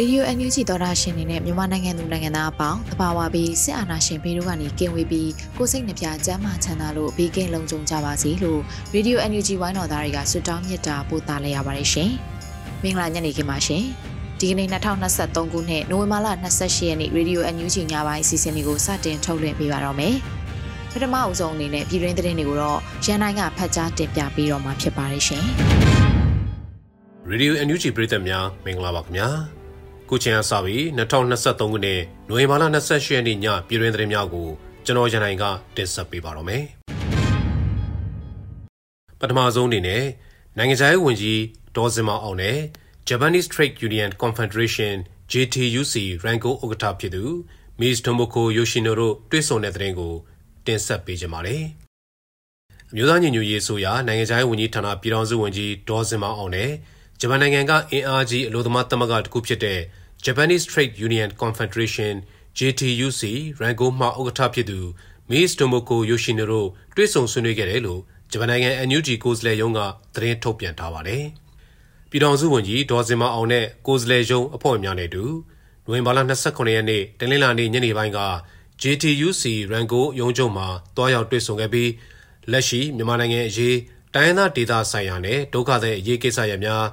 [0.00, 8.60] Radio NUG သောတာရှင်တွေနဲ့မြန်မာနိုင်ငံသူနိုင်ငံသားအပေါင်းတဘာဝပြီးစစ်အာဏာရှင်ဘေးတို့ကနေကင်ဝေးပြီးကိုစိတ်နှပြကျမ်းမာချမ်းသာလို့ဘေးကင်းလုံခြုံကြပါစေလို့
[8.94, 12.10] Radio NUG ဝိုင်းတော်သားတွေကဆုတောင်းမြတ်တာပို့သလိုက်ရပါတယ်ရှင်။
[12.82, 13.82] မင်္ဂလာညနေခင်းပါရှင်။
[14.40, 20.14] ဒီကနေ့2023ခုနှစ်နိုဝင်ဘာလ28ရက်နေ့ Radio NUG ညပိုင်းအစီအစဉ်လေးကိုစတင်ထုတ်လွှင့်ပေးပါတော့မယ်။
[20.92, 25.44] ပထမအဦးဆုံးအနေနဲ့ပြည်တွင်းသတင်းတွေကိုတော့ရန်နိုင်ကဖတ်ကြားတင်ပြပေးတော့မှာဖြစ်ပါတယ်ရှင်။
[27.32, 29.30] Radio NUG ပြည်သက်များမင်္ဂလာပါခင်ဗျာ။
[30.12, 34.48] ခုချိန်အစပြီး2023ခုနှစ်နိုဝင်ဘာလ28ရက်နေ့ညပြည်တွင်သတင်းများကို
[34.84, 35.44] ကျွန်တော်ရန်နိုင်က
[35.76, 36.62] တင်ဆက်ပေးပါတော့မယ်။
[39.20, 40.04] ပထမဆုံးအနေနဲ့
[40.58, 41.40] နိုင်ငံခြားရေးဝန်ကြီး
[41.76, 42.58] ဒေါ်စင်မအောင်နဲ့
[43.08, 44.94] Japanese Trade Union Confederation
[45.32, 45.94] JTUC
[46.24, 47.24] ရန်ကုန်ဥက္ကဋ္ဌဖြစ်သူ
[47.80, 47.98] Ms.
[48.06, 50.14] Tomoko Yoshinobu တွေ့ဆုံတဲ့သတင်းကို
[50.66, 51.62] တင်ဆက်ပေးကြပါမယ်။
[52.90, 56.70] အမျိုးသားညီညွတ်ရေးဆိုရာနိုင်ငံခြားရေးဝန်ကြီးဌာနပြည်ထောင်စုဝန်ကြီးဒေါ်စင်မအောင်နဲ့
[57.20, 59.80] ဂျပန်နိုင်ငံကအင်အားကြီးအလို့သမားသမဂ္ဂတစ်ခုဖြစ်တဲ့
[60.24, 62.14] Japanese Trade Union Confederation
[62.58, 63.22] JTUC
[63.60, 64.78] ရန်ကုန်မှဥက္ကဋ္ဌဖြစ်သူ
[65.30, 65.50] Ms.
[65.58, 66.62] Tomoko Yoshinobu
[66.96, 68.00] တွေ့ဆုံဆွေးနွေးခဲ့တယ်လို့
[68.30, 69.80] ဂျပန်နိုင်ငံ NUG ကိုယ်စားလှယ်ရုံးက
[70.14, 71.24] သတင်းထုတ်ပြန်ထားပါတယ်။
[72.10, 75.24] ပြည်ထောင်စုဝန်ကြီးဒေါ်စင်မအောင်နဲ့ကိုယ်စားလှယ်ရုံးအဖွဲ့များနဲ့တူ
[75.84, 78.20] နိုဝင်ဘာလ29ရက်နေ့တနင်္လာနေ့ညနေပိုင်းက
[78.82, 79.42] JTUC
[79.72, 81.90] ရန်ကုန်ရုံးချုပ်မှာတွားရောက်တွေ့ဆုံခဲ့ပြီး
[82.52, 83.76] လက်ရှိမြန်မာနိုင်ငံအရေး
[84.14, 86.84] တိုင်းဒေသဒေသဆိုင်ရာနဲ့ဒုက္ခသည်အရေးကိစ္စရပ်များ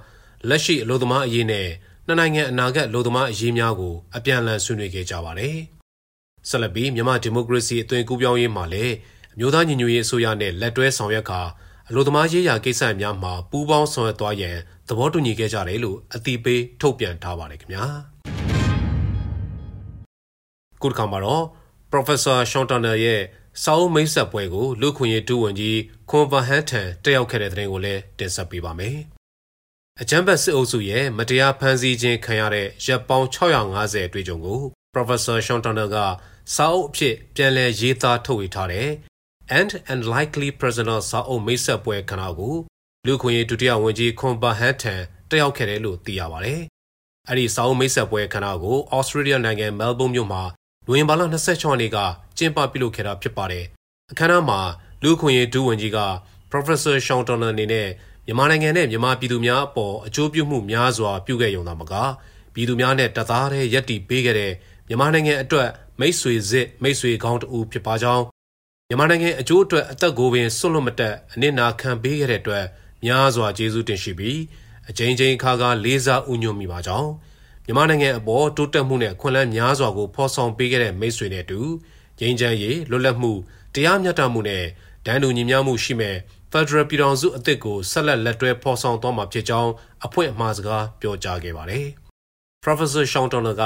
[0.49, 1.67] လက်ရှိအလို့သမားအရေးနဲ့
[2.09, 5.57] နှစ်နိုင်ငံအနာဂတ်လူသမားအရေးများကိုအပြန်အလှန်ဆွေးနွေးခဲ့ကြပါတယ်။
[6.49, 8.93] ဆက်လက်ပြီးမြန်မာဒီမိုကရေစီအသွင်ကူးပြောင်းရေးမှာလည်း
[9.33, 11.41] အမျိုးသားညီညွတ်ရေးအစိုးရနဲ့လက်တွဲဆောင်ရွက်ကာ
[11.89, 14.57] အလို့သမားရေးရာကိစ္စများမှာပူးပေါင်းဆောင်ရွက်သွားရန်
[14.87, 17.85] သဘောတူညီခဲ့ကြတယ်လို့အတိပေးထုတ်ပြန်ထားပါတယ်ခင်ဗျာ။
[20.81, 21.43] ကုတ်ကံမှာတော့
[21.91, 23.21] Professor Sean Turner ရဲ့
[23.63, 25.79] စာအုပ်မိတ်ဆက်ပွဲကိုလူခွင့်ရေးဒုဝန်ကြီး
[26.09, 28.97] ခွန်ဗဟန်ထံတက်ရောက်ခဲ့တဲ့တဲ့ရင်ကိုလည်းတင်ဆက်ပေးပါမယ်။
[30.01, 34.61] အကြမ်းဖက်စစ်အုပ်စုရဲ့မတရားဖမ်းဆီးခြင်းခံရတဲ့ရပ်ပေါင်း650အတွေ့အကြုံကို
[34.93, 35.97] Professor Sean Turner က
[36.55, 38.89] စာအုပ်အဖြစ်ပြန်လည်ရေးသားထုတ်ဝေထားတဲ့
[39.59, 42.55] and and likely prisoner စာအုပ်မိတ်ဆက်ပွဲခဏကို
[43.05, 44.95] လူခွင့်ရေးဒုတိယဝန်ကြီးခွန်ဘာဟန်ထံ
[45.29, 46.61] တက်ရောက်ခဲ့တယ်လို့သိရပါတယ်။
[47.27, 50.43] အဲ့ဒီစာအုပ်မိတ်ဆက်ပွဲခဏကို Australia နိုင်ငံမဲလ်ဘုန်းမြို့မှာ
[50.87, 51.97] နိုဝင်ဘာလ26ရက်နေ့က
[52.37, 53.65] ကျင်းပပြုလုပ်ခဲ့တာဖြစ်ပါတယ်။
[54.11, 54.59] အခမ်းအနားမှာ
[55.03, 55.99] လူခွင့်ရေးဒုဝန်ကြီးက
[56.51, 57.87] Professor Sean Turner အနေနဲ့
[58.27, 61.93] မြန်မာနိုင်ငံနဲ့မြန်မာပြည်သူများအပေါ်အကျိုးပြုမှုများစွာပြုခဲ့ရုံသာမက
[62.53, 64.51] ပြည်သူများနဲ့တသားတည်းရက်တီပေးခဲ့တဲ့
[64.87, 68.23] မြန်မာနိုင်ငံအတွက်မိတ်ဆွေစစ်မိတ်ဆွေကောင်းတူဖြစ်ပါကြောင်း
[68.89, 72.65] မြန်မာနိုင်ငံအကျိုးအတွက်အသက်ကိုပင်စွန့်လွတ်မတက်အနစ်နာခံပေးခဲ့တဲ့အတွက်
[73.05, 74.39] များစွာကျေးဇူးတင်ရှိပြီး
[74.89, 77.11] အချိန်ချင်းခါခါလေးစားဥညွတ်မိပါကြောင်း
[77.65, 81.59] မြန်မာနိုင်ငံအပေါ်တိုးတက်မှုနဲ့ခွင့်လန်းများစွာကိုဖော်ဆောင်ပေးခဲ့တဲ့မိတ်ဆွေနဲ့တူ
[82.19, 83.31] ငြိမ်းချမ်းရေးလွတ်လပ်မှု
[83.73, 84.63] တရားမျှတမှုနဲ့
[85.05, 86.15] ဒဏ်တူညီမျှမှုရှိမဲ့
[86.51, 89.71] ဖက်ဒရယ်ပြည်ထောင်စုအသစ်ကိုဆက်လက်လက်တွဲဖော်ဆောင်သွားမှာဖြစ်ကြောင်း
[90.05, 91.85] အဖွင့်အမှားစကားပြောကြားခဲ့ပါတယ်။
[92.65, 93.63] Professor Sean Turner က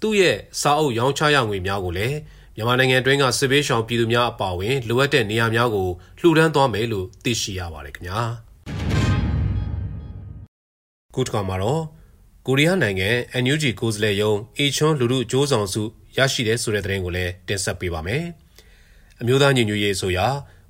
[0.00, 2.16] သူ့ရဲ့စာအုပ်ရောင်းချရငွေများကိုလည်း
[2.56, 5.88] မြန်မာနိုင်ငံတွင်းကစစ်ဘေးရှောင်ပြည်သူများအပါအဝင်လိုအပ်တဲ့နေရာများကို
[6.20, 8.20] လှူဒန်းသွားမယ်လို့သိရှိရပါတယ်ခင်ဗျာ။
[11.14, 11.82] ကုတကမှာတော့
[12.46, 13.08] ကိုရီးယားနိုင်ငံ
[13.42, 15.82] NUG ကိုယ်စားလှယ်ရုံးအေချွန်းလူလူစ조사စု
[16.16, 18.22] ရရှိတဲ့ဆိုတဲ့သတင်းကိုလည်းတင်ဆက်ပေးပါမယ်။
[19.20, 20.26] အမျိုးသားညီညွတ်ရေးဆိုရာ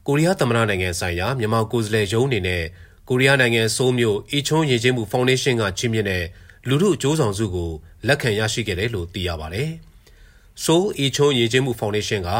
[0.06, 2.62] ကိုရီးယားသမ္မတနိုင်ငံဆိုင်ရာမြန်မာကိုယ်စားလှယ်ရုံးအနေနဲ့
[3.08, 6.24] ကိုရီးယားနိုင်ငံဆိုးမြို့အီချွန်းရည်ချင်းမှုဖောင်ဒေးရှင်းကချီးမြှင့်တဲ့
[6.68, 7.70] လူထုအကျိုးဆောင်စုကို
[8.06, 9.70] လက်ခံရရှိခဲ့တယ်လို့သိရပါတယ်။
[10.64, 12.30] ဆိုးအီချွန်းရည်ချင်းမှုဖောင်ဒေးရှင်းက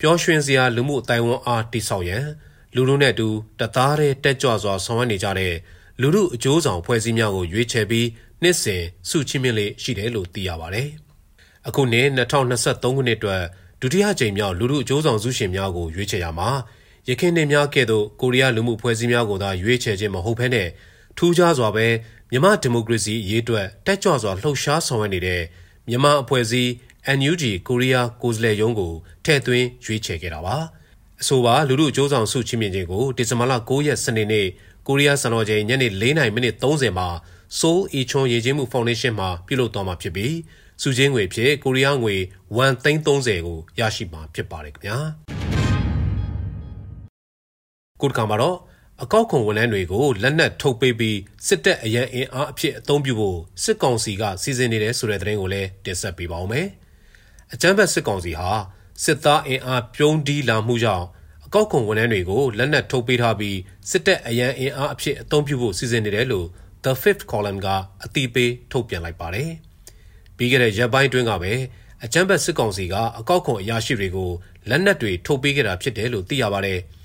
[0.00, 2.24] ပျော်ရွှင်စရာလူမှုအတိုင်းဝန်အားတိဆောက်ရန်
[2.74, 3.28] လူလူနဲ့တူ
[3.60, 5.54] တသားတည်းတက်ကြွစွာဆောင်ရွက်နေကြတဲ့
[6.00, 8.06] လူထုအကျိုးဆောင်ဖွဲ့စည်းများကိုရွေးချယ်ပြီး
[8.42, 10.88] နှစ်စဉ်စုချီးမြှင့်လေးရှိတယ်လို့သိရပါတယ်။
[11.68, 13.42] အခုနှစ်2023ခုနှစ်အတွက်
[13.80, 16.50] ဒုတိယကြိမ်မြောက်လူထုအကျိုးဆောင်စုရှင်များကိုရွေးချယ်ရမှာ
[17.10, 20.68] ရခိုင်နေများကဲ့သို့ကိုရီးယားလူမှုဖွဲ့စည်းများကိုသာရွေးချယ်ခြင်းမဟုတ်ဘဲနဲ့
[21.16, 21.86] ထူးခြားစွာပဲ
[22.30, 25.42] မြန်မာဒီမိုကရေစီအရေးအတွက်တက်ကြွစွာလှုပ်ရှားဆောင်ရွက်နေတဲ့
[25.88, 26.70] မြန်မာအဖွဲ့အစည်း
[27.18, 28.92] NUG ကိုရီးယားကိုယ်စားလှယ်ရုံးကို
[29.24, 30.56] ထည့်သွင်းရွေးချယ်ခဲ့တာပါ
[31.20, 34.46] အဆိုပါလူလူအကျိုးဆောင်စုချင်းမြင့်ခြင်းကိုဒီဇင်ဘာလ9ရက်စနေနေ့
[34.86, 37.08] ကိုရီးယားစံတော်ချိန်ညနေ4:00မိနစ်30မှာ
[37.58, 40.34] Seoul Ichon ရေချင်းမှုဖောင်ဒေးရှင်းမှာပြုလုပ်သွားမှာဖြစ်ပြီး
[40.82, 42.14] စုချင်းငွေဖြစ်ကိုရီးယားငွေ
[42.56, 45.57] 1.30ကိုရရှိမှာဖြစ်ပါတယ်ခင်ဗျာ
[48.00, 48.56] ကိုတကမှာတော့
[49.02, 56.66] အကောက်ခွန်ဝန်ထမ်းတွေကိုလက်နက်ထုတ်ပေးပြီးစစ်တပ်အရန်အင်အားအဖြစ်အသုံးပြုဖို့စစ်ကောင်စီကစီစဉ်နေတယ်ဆိုတဲ့သတင်းကိုလည်းတင်ဆက်ပေးပါဦးမယ်။
[57.52, 58.50] အကြမ်းဖက်စစ်ကောင်စီဟာ
[59.04, 61.06] စစ်သားအင်အားပြုံးတီးလာမှုကြောင့်
[61.46, 63.56] အကောက်ခွန်ဝန်ထမ်းတွေကိုလက်နက်ထုတ်ပေးထားပြီး
[63.90, 66.46] စစ်တပ်အရန်အင်အားအဖြစ်အသုံးပြုဖို့စီစဉ်နေတယ်လို့
[66.84, 67.68] The Fifth Column က
[68.04, 69.50] အတိပေးထုတ်ပြန်လိုက်ပါတယ်။
[70.36, 71.52] ပြီးခဲ့တဲ့ရက်ပိုင်းတွင်းကပဲ
[72.04, 74.30] အကြမ်းဖက်စစ်ကောင်စီကအကောက်ခွန်အရာရှိတွေကို
[74.68, 76.80] လက်နက်တွေထုတ်ပေးခဲ့တာဖြစ်တယ်လို့သိရပါတယ်။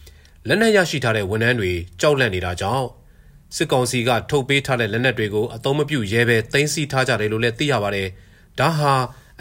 [0.48, 2.88] လက်နက်ရရှိထားတဲ့ဝန်ထမ်းတွေကြောက်လန့်နေတာကြောင့်
[3.56, 8.08] စစ်ကောင်စီကထုတ်ပေးထားတဲ့လက်နက်တွေကိုအသုံးမပြုရဲပဲတင်စီထားကြတယ်လို့လည်းသိရပါတယ်။
[8.60, 8.94] ဒါဟာ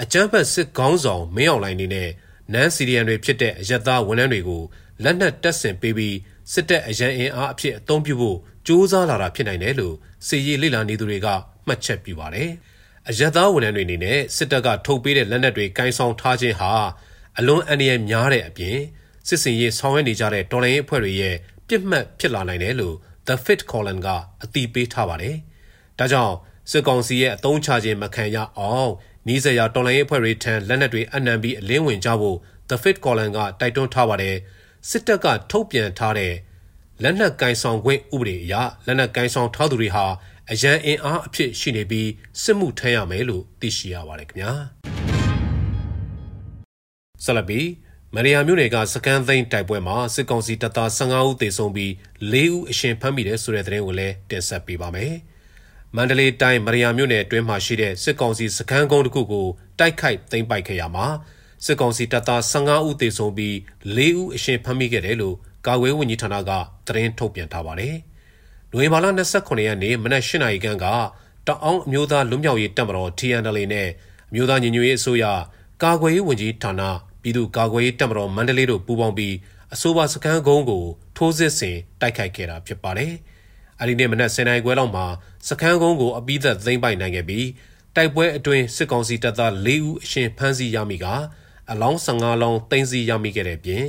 [0.02, 2.10] အကြမ်းဖက်စစ်ကောင်းဆောင်မင်းအောင်လှိုင်နေနဲ့
[2.52, 4.62] နန်းစီရီယန်တွေဖြစ်တဲ့အယက်သားဝန်ထမ်းတွေကို
[5.02, 6.16] လက်နက်တပ်ဆင်ပေးပြီး
[6.52, 9.94] စစ်တပ်အရန်အင်အားအဖြစ်အသုံးပြုဖို့ကြိုးစားလာတာဖြစ်နိုင်တယ်လို့
[10.26, 11.28] စီရီလိလာနေသူတွေက
[11.66, 12.50] မှတ်ချက်ပြုပါတယ်။
[13.08, 16.72] အယက်သားဝန်ထမ်းတွေအနေနဲ့စစ်တပ်ကထုတ်ပေးတဲ့လက်နက်တွေကင်ဆောင်ထားခြင်းဟာ
[17.38, 18.78] အလွန်အန္တရာယ်များတဲ့အပြင်
[19.28, 21.36] စစ်စင်ရေးဆောင်ရွက်နေကြတဲ့တော်လှန်ရေးအဖွဲ့တွေရဲ့
[21.68, 22.96] ပြစ်မှတ်ဖြစ်လာနိုင်တယ်လို့
[23.26, 24.08] The Fit Column က
[24.42, 25.36] အတိပေးထားပါတယ်။
[25.98, 26.34] ဒါကြောင့်
[26.70, 28.90] စစ်ကောင်စီရဲ့အသုံးချခြင်းမခံရအောင်
[29.26, 32.38] နီးစရာတော်လှန်ရေးအဖွဲ့တွေထံလက်နက်တွေအနှံပြီးအလင်းဝင်ကြဖို့
[32.68, 34.36] The Fit Column ကတိုက်တွန်းထားပါတယ်။
[34.88, 36.32] စစ်တပ်ကထုတ်ပြန်ထားတဲ့
[37.02, 38.54] လက်နက်ကင်ဆောင်ခွင့်ဥပဒေအရ
[38.86, 40.04] လက်နက်ကင်ဆောင်ထားသူတွေဟာ
[40.50, 42.08] အရန်အင်အားအဖြစ်ရှိနေပြီး
[42.42, 44.52] စစ်မှုထမ်းရမယ်လို့သိရှိရပါတယ်ခင်ဗျာ။
[47.24, 47.60] ဆလဘီ
[48.16, 51.90] မရိယာမြို့နယ်ကစကန်သိန်းတိုက်ပွဲမှာစစ်ကောင်စီတပ်သား15ဦးသေဆုံးပြီး
[52.32, 55.12] 4ဦးအရှင်ဖမ်းမိတယ်ဆိုတဲ့သတင်းကိုလည်းတင်ဆက်ပေးပါမယ်။
[55.96, 59.46] မန္တလေးတိုင်းမရိယာမြို့နယ်အတွင်းမှာရှိတဲ့စစ်ကောင်စီစခန်းကုန်းတစ်ခုကို
[59.78, 61.06] တိုက်ခိုက်သိမ်းပိုက်ခဲ့ရမှာ
[61.64, 63.54] စစ်ကောင်စီတပ်သား15ဦးသေဆုံးပြီး
[63.96, 65.36] 4ဦးအရှင်ဖမ်းမိခဲ့တယ်လို့
[65.66, 66.50] ကာကွယ်ဝန်ကြီးဌာနက
[66.86, 67.96] သတင်းထုတ်ပြန်ထားပါတယ်။
[68.72, 69.06] နိုဝင်ဘာလ
[69.36, 70.86] 29ရက်နေ့မနက်၈နာရီခန့်က
[71.46, 73.88] တအောင်းအမျိုးသားလွတ်မြောက်ရေးတပ်မတော် TNL နဲ့
[74.30, 75.24] အမျိုးသားညီညွတ်ရေးအစိုးရ
[75.82, 76.82] ကာကွယ်ရေးဝန်ကြီးဌာန
[77.22, 79.34] ပြည်သူ့ကာကွယ်ရေးတပ်မတော်မန္တလေးတို့ပူးပေါင်းပြီး
[79.74, 80.84] အဆိုပါစခန်းကုန်းကို
[81.16, 83.12] ထိုးစစ်ဆင်တိုက်ခိုက်ခဲ့တာဖြစ်ပါတယ်။
[83.80, 85.06] အဲဒီနေ့မနက်10:00နာရီခွဲလောက်မှာ
[85.48, 87.46] စခန်းကုန်းကိုအပိသက်သိမ်းပိုက်နိုင်ခဲ့ပြီး
[87.96, 91.06] တိုက်ပွဲအတွင်းစစ်ကောင်စီတပ်သား၄ဦးအရှင်ဖမ်းဆီးရမိက
[91.70, 93.84] အလောင်း15လောင်းတင်စီရမိခဲ့တဲ့ပြင်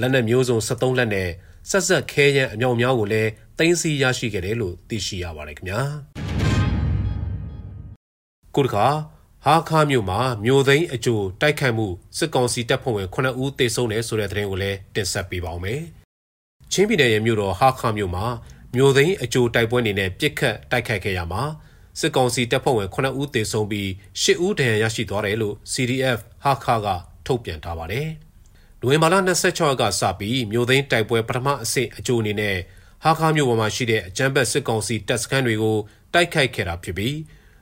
[0.00, 1.28] လက်နက်မျိုးစုံ73လက်နဲ့
[1.70, 5.80] ဆက်ဆက်ခဲရန်အမြောက်များကိုလည်းတင်စီရရှိခဲ့တယ်လို့သိရှိရပါတယ်ခင်ဗျာ။
[8.54, 8.86] ကိုတခါ
[9.46, 11.86] ဟာခါမြို့မှာမြို့သိမ်းအကျိုးတိုက်ခိုက်မှု
[12.18, 15.80] စစ်ကောင်စီတပ်ဖွဲ့ဝင်9ဦးသေဆုံးတယ်ဆိုတဲ့သတင်းကိုလည်းတင်ဆက်ပေးပါောင်းမယ်။
[16.72, 18.26] ချင်းပြည်နယ်ရဲ့မြို့တော်ဟာခါမြို့မှာ
[18.74, 21.42] မြို့သိမ်းအကျိုးတိုက်ပွဲနေနဲ့ပြစ်ခတ်တိုက်ခိုက်ခဲ့ရမှာ
[22.00, 23.88] စစ်ကောင်စီတပ်ဖွဲ့ဝင်9ဦးသေဆုံးပြီး
[24.22, 26.88] 10ဦးဒဏ်ရာရရှိသွားတယ်လို့ CDF ဟာခါက
[27.26, 28.08] ထုတ်ပြန်ထားပါတယ်။
[28.80, 32.56] နိုဝင်ဘာလ26ရက်ကစပြီးမြို့သိမ်းတိုက်ပွဲပထမအဆင့်အကျိုးအနေနဲ့
[33.04, 35.76] ဟာခါမြို့ပေါ်မှာရှိတဲ့အကြမ်းဖက်စစ်ကောင်စီတပ်စခန်းတွေကို
[36.14, 37.14] တိုက်ခိုက်ခဲ့တာဖြစ်ပြီး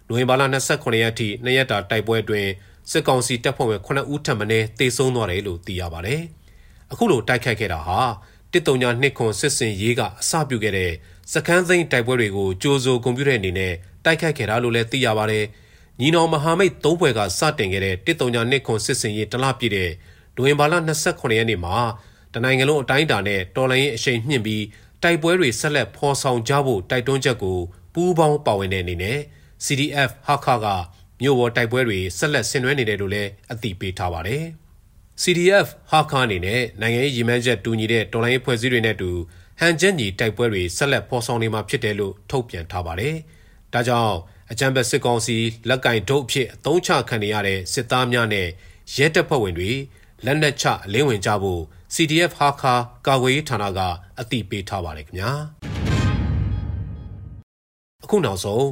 [0.09, 0.43] နိုဝင်ဘာလ
[0.73, 2.51] 29ရက်ထိနှစ်ရက်တာတိုက်ပွဲအတွင်း
[2.91, 4.45] စစ်ကောင်စီတပ်ဖွဲ့ဝင်9ဦးထပ်မံ
[4.79, 6.23] တေဆုံးသွားတယ်လို့သိရပါတယ်။
[6.93, 8.01] အခုလိုတိုက်ခိုက်ခဲ့တာဟာ
[8.53, 10.93] တစ်တုံညာနှစ်ခွန်စစ်စင်ရေးကအစပြုခဲ့တဲ့
[11.33, 13.73] စကန်းသိန်းတိုက်ပွဲတွေကိုကြိုးစိုးကွန်ပျူတာအနေနဲ့
[14.05, 15.45] တိုက်ခိုက်ခဲ့တာလို့လည်းသိရပါတယ်။
[16.01, 19.91] ညီနောင်မဟာမိတ်သုံးဘွယ်ကစတင်ခဲ့တဲ့တစ်တုံညာနှစ်ခွန်စစ်စင်ရေးတလပြည့်တဲ့
[20.37, 21.77] နိုဝင်ဘာလ29ရက်နေ့မှာ
[22.35, 24.65] တနိုင်ငံလုံးအတိုင်းအတာနဲ့တော်လိုင်းရင်အရှိန်မြင့်ပြီး
[25.03, 27.59] တိုက်ပွဲတွေဆက်လက်ဖော်ဆောင်ကြဖို့တိုက်တွန်းချက်ကို
[27.95, 29.19] ပူးပေါင်းပါဝင်တဲ့အနေနဲ့
[29.65, 30.67] CDF ဟာခါက
[31.21, 34.45] မြို့ပေါ်တိုက်ပွဲတွေဆက်လက်ဆင်နွှဲနေတယ်လို့လည်းအသိပေးထားပါတယ်။
[35.23, 39.11] CDF ဟာခါအနေနဲ့နိုင်ငံရေးရည်မှန်းချက်တူညီတဲ့တော်လိုင်းဖွဲ့စည်းတွေနဲ့တူ
[39.61, 43.15] ဟန်ချက်ညီတိုက်ပွဲတွေဆက်လက်ဖော်ဆောင်နေမှာဖြစ်တယ်လို့ထုတ်ပြန်ထားပါတယ်။
[43.73, 44.15] ဒါကြောင့်
[44.51, 45.37] အကြံဘက်စစ်ကောင်စီ
[45.69, 48.49] လက်ကင်ဒုတ်အဖြစ်အသုံးချခံနေရတဲ့စစ်သားများနဲ့
[48.97, 49.71] ရဲတပ်ဖွဲ့ဝင်တွေ
[50.25, 51.63] လက်နက်ချအလင်းဝင်ကြဖို့
[51.95, 52.75] CDF ဟာခါ
[53.07, 53.81] ကာကွယ်ရေးဌာနက
[54.21, 55.33] အသိပေးထားပါတယ်ခင်ဗျာ
[58.05, 58.65] အခုနောက်ဆုံး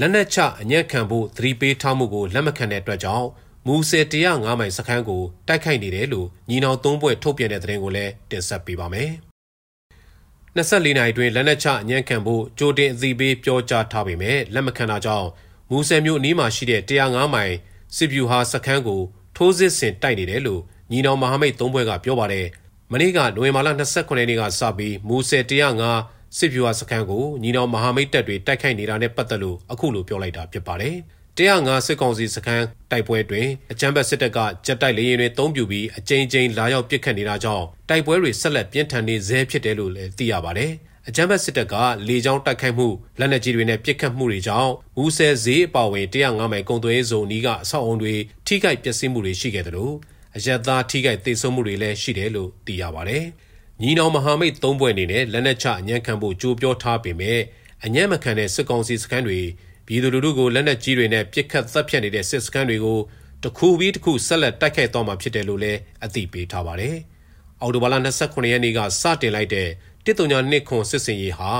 [0.00, 3.28] လက်နက်ချအညက်ခံဖို့သတိပေးထားမှုကိုလက်မခံတဲ့အတွက်ကြောင့်
[3.66, 9.10] မူဆယ်105မိုင်စခန်းကိုတိုက်ခိုက်နေတယ်လို့ညီနောင်သုံးဘွဲ့ထုတ်ပြန်တဲ့သတင်းကိုလည်းတင်ဆက်ပေးပါမယ်။
[10.56, 15.28] 24နိုင်အတွင်းလက်နက်ချအညံ့ခံဖို့ကြိုတင်အသိပေးပြောကြားထားပေမဲ့လက်မခံတာကြောင့်
[15.70, 17.54] မူဆယ်မြို့အနီးမှာရှိတဲ့105မိုင်
[17.96, 19.00] စစ်ဗျူဟာစခန်းကို
[19.36, 22.46] ထိုးစစ်ဆင်တိုက်နေတယ်လို့ညီနောင်မဟာမိတ်သုံးဘွဲ့ကပြောပါတယ်။
[22.92, 30.96] မနေ့ကနိုဝင်ဘာလ29ရက်နေ့ကစပြီးမူဆယ်105 စစ်ဗျူဟာစခန်းကိုညီနောင်မဟာမိတ်တပ်တွေတိုက်ခိုက်နေတာနဲ့ပတ်သက်လို့အခုလိုပြောလိုက်တာဖြစ်ပါတယ်။
[31.38, 40.72] 105စစ်ကောင်စီစခန်းတိုက်ပွဲတွင်အကြမ်းဖက်စစ်တပ်ကဂျက်တိုက်လေယာဉ်တွေတုံးပြူပြီးအကြိမ်ကြိမ်လာရောက်ပစ်ခတ်နေတာကြောင့်တိုက်ပွဲတွေဆက်လက်ပြင်းထန်နေဆဲဖြစ်တယ်လို့လည်းသိရပါတယ်။
[41.08, 41.74] အကြမ်းဖက်စစ်တပ်က
[42.08, 48.14] လေကြောင်းတိုက်ခိုက်မှုလက်နက်ကြီးတွေနဲ့ပစ်ခတ်မှုတွေကြောင့်မူဆယ်ဈေးအပါအဝင်105မိုင်ကုန်သွယ်ရေးဇုံနီးကအဆောက်အုံတွေ
[48.46, 49.94] ထိခိုက်ပျက်စီးမှုတွေရှိခဲ့တယ်လို့
[50.36, 53.24] အရက်သားထိခိုက်ဒေဆုံးမှုတွေလည်းရှိတယ်လို့သိရပါတယ်။
[53.82, 57.40] ညီနောင်မဟာမိတ်သုံးဘွဲ့အနေနဲ့လက်နက်ချအညံ့ခံဖို့ကြိုးပြောထားပေမဲ့
[57.84, 59.40] အညံ့မခံတဲ့စစ်ကောင်စီစခန်းတွေ
[59.86, 62.98] ပြည်သူလူထုကိုလက်နက်ကြီးတွေနဲ့ပစ်ခတ်တပ်ဖြတ်နေတဲ့စစ်စခန်းတွေကို
[63.42, 66.96] တစ်ခုပြီးတစ်ခုဆက်လက်တိုက်ခိုက်သွားမှာဖြစ်တယ်လို့လည်းအသိပေးထားပါတယ်။
[67.62, 69.68] အော်တိုဘာလ29ရက်နေ့ကစတင်လိုက်တဲ့
[70.06, 71.52] 139ခွန်စစ်စင်ရေးဟာ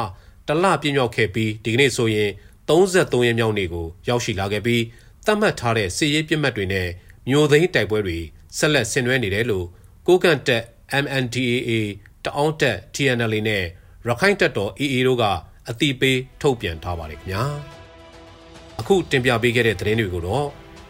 [0.49, 2.31] တလပြည့်မြောက်ခဲ့ပြီးဒီကနေ့ဆိုရင်
[2.69, 4.83] 33ရက်မြောက်နေ့ကိုရောက်ရှိလာခဲ့ပြီး
[5.27, 6.89] သတ်မှတ်ထားတဲ့စစ်ရေးပြစ်မှတ်တွေနဲ့
[7.29, 8.19] မျိုးသိန်းတိုက်ပွဲတွေ
[8.59, 9.67] ဆက်လက်ဆင်နွှဲနေတယ်လို့
[10.07, 10.65] ကိုကန့်တက်
[11.05, 11.71] MNDAA
[12.25, 13.65] တအောင်းတက် TNL နဲ့
[14.07, 15.25] ရခိုင်တပ်တော် AA တို့က
[15.69, 17.43] အတိပေးထုတ်ပြန်ထားပါတယ်ခင်ဗျာ
[18.81, 20.47] အခုတင်ပြပေးခဲ့တဲ့သတင်းတွေကိုတော့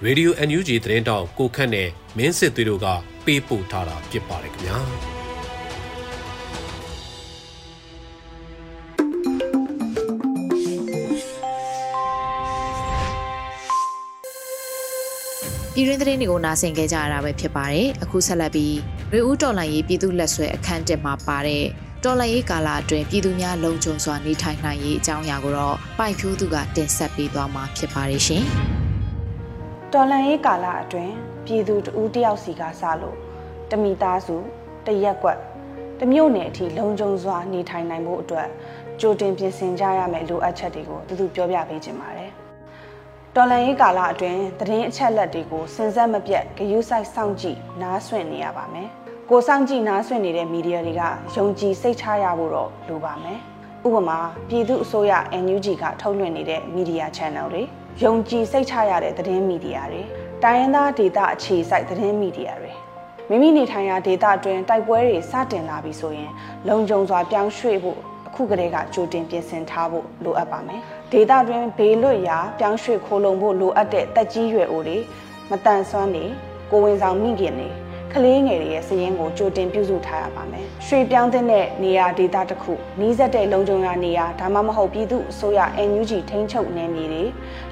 [0.06, 2.86] Radio NUG သတင်းတောက်ကိုခန့်နဲ့မင်းစစ်သွေးတို့က
[3.24, 5.15] ပေးပို့ထားတာဖြစ်ပါတယ်ခင်ဗျာ
[15.78, 18.76] ပြည်ရင်းသတင်းတွေကိုနားဆင်ကြကြရတာပဲဖြစ်ပါတယ်အခုဆက်လက်ပြီး
[19.12, 21.64] ရေဦးတော်လိုင်းရေးပြည်သူလက်ဆွဲအခန်းတက်မှာပါတဲ့
[22.04, 28.44] တော်လိုင်းရေးကာလအတွင်းပြည်သူများလုံခြုံစွာနေထိုင်နိုင်ရေးအကြောင်းအရာကိုတော့ပိုက်ဖြိုးသူကတင်ဆက်ပေးသွားမှာဖြစ်ပါတယ်ရှင်
[29.92, 31.12] တော်လိုင်းရေးကာလအတွင်း
[31.46, 33.16] ပြည်သူတဦးတယောက်စီကစလို့
[33.70, 34.36] တမိသားစု
[34.86, 35.38] တရက်ကွက်
[36.00, 38.48] တမျိုးနယ်အထိလုံခြုံစွာနေထိုင်နိုင်ဖို့အတွက်
[39.00, 42.25] ကြိုတင်ပြင်ဆင်ကြရမယ့်လိုအပ်ချက်တွေကိုသူသူပြောပြပေးခြင်းပါတယ်
[43.38, 48.88] တော်လန်ရေးကာလအတွင်းသတင်းအချက်လက်တွေကိုစဉ်ဆက်မပြတ်ဂရုစိုက်စောင့်ကြည့်နားဆွင့်နေရပါမယ်။
[49.30, 51.02] ကိုစောင့်ကြည့်နားဆွင့်နေတဲ့မီဒီယာတွေက
[51.36, 53.38] ယုံကြည်စိတ်ချရဖို့တော့လိုပါမယ်။
[53.86, 55.12] ဥပမာပြည်သူအစိုးရ
[55.44, 57.62] NUG ကထုတ်လွှင့်နေတဲ့မီဒီယာ channel တွေ
[58.04, 60.02] ယုံကြည်စိတ်ချရတဲ့သတင်းမီဒီယာတွေ
[60.42, 62.72] တိုင်းရင်းသားဒေသအခြေစိုက်သတင်းမီဒီယာတွေ
[63.28, 66.30] မိမိနေထိုင်ရာဒေသအတွင်းတိုက်ပွဲတွေစတင်လာပြီဆိုရင်
[66.68, 70.82] လုံခြုံစွာပြောင်းရွှေ့ဖို့အခုကတည်းကကြိုတင်ပြင်ဆင်ထားဖို့လိုအပ်ပါမယ်။
[71.18, 74.98] ဒေတာတွင်ဘေးလွတ်ရာပြောင်းရွှေ့ခိုးလုံဖို့လိုအပ်တဲ့တက်ကြီးရွယ်အိုတွေ
[75.50, 76.24] မတန်ဆွမ်းတွေ
[76.70, 77.68] ကိုဝင်ဆောင်မိခင်တွေ
[78.12, 81.44] ကလေးငယ်တွေရဲ့စည်ရင်းကိုကြိုတင်ပြုစုထားရပါမယ်။ရွှေပြောင်းတဲ့
[81.84, 87.24] နေရာဒေတာတစ်ခုနီးစပ်တဲ့လုံခြုံရာနေရာဒါမှမဟုတ်ပြည်သူအစိုးရ NUG ထိန်းချုပ်နယ်မြေတွေ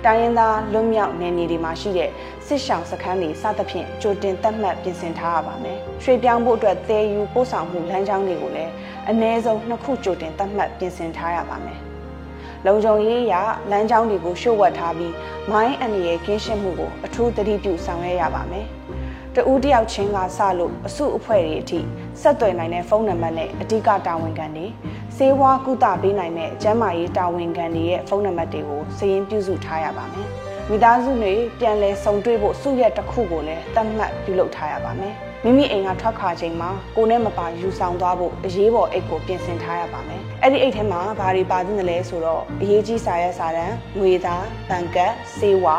[0.04, 2.10] တိုင်းရင်းသားလွတ်မြောက်နယ်မြေတွေမှာရှိတဲ့
[2.46, 8.72] စစ်ရှောင်စခန်းတွေစသဖြင့်ကြိုတင်သတ်မှတ်ပြင်ဆင်ထားရပါမယ်။ရွှေပြောင်းဖို့အတွက်သယ်ယူပို့ဆောင်မှုလမ်းကြောင်းတွေကိုလည်း
[9.10, 11.80] အနည်းဆုံးနှစ်ခုကြိုတင်သတ်မှတ်ပြင်ဆင်ထားရပါမယ်။
[12.66, 13.34] လုံခြုံရေးအရ
[13.70, 15.14] လမ်းကြောင်းတွေကိုရှုပ်ဝက်ထားပြီး
[15.50, 18.66] မိုင်းအန္တရာယ်ကင်းရှင်းမှုကိုအထူးသတိပြုဆောင်ရွက်ရပါမယ်။
[19.34, 21.80] တဦးတယောက်ချင်းကစလို့အစုအဖွဲ့တွေအထိ
[22.20, 24.66] ဆက်သွယ်နိုင်တဲ့ဖုန်းနံပါတ်နဲ့အဓိကတာဝန်ခံတွေ
[25.16, 30.28] စေဝါကုသပေးနိုင်တဲ့ကျန်းမာရေးတာဝန်ခံတွေရဲ့ဖုန်းနံပါတ်တွေကိုစာရင်းပြုစုထားရပါမယ်။
[30.70, 35.14] မိသားစုတွေပြန်လည်ဆုံတွေ့ဖို့စုရက်တစ်ခုကိုလည်းတတ်မှတ်ပြုလုပ်ထားရပါမယ်
[35.46, 45.76] မိမိအိမ်ကထွက်ခွာချိန်မှာကိုနဲ့မပါယူဆောင်သွားဖို့အရေးပေါ်အိတ်ကိုပြင်ဆင်ထားရပါမယ်အဲ့ဒီအိတ်ထဲမှာဘာတွေပါသင့်တယ်လဲဆိုတော့အရေးကြီးစာရွက်စာတမ်းငွေသားတန်ကတ်စေဝါ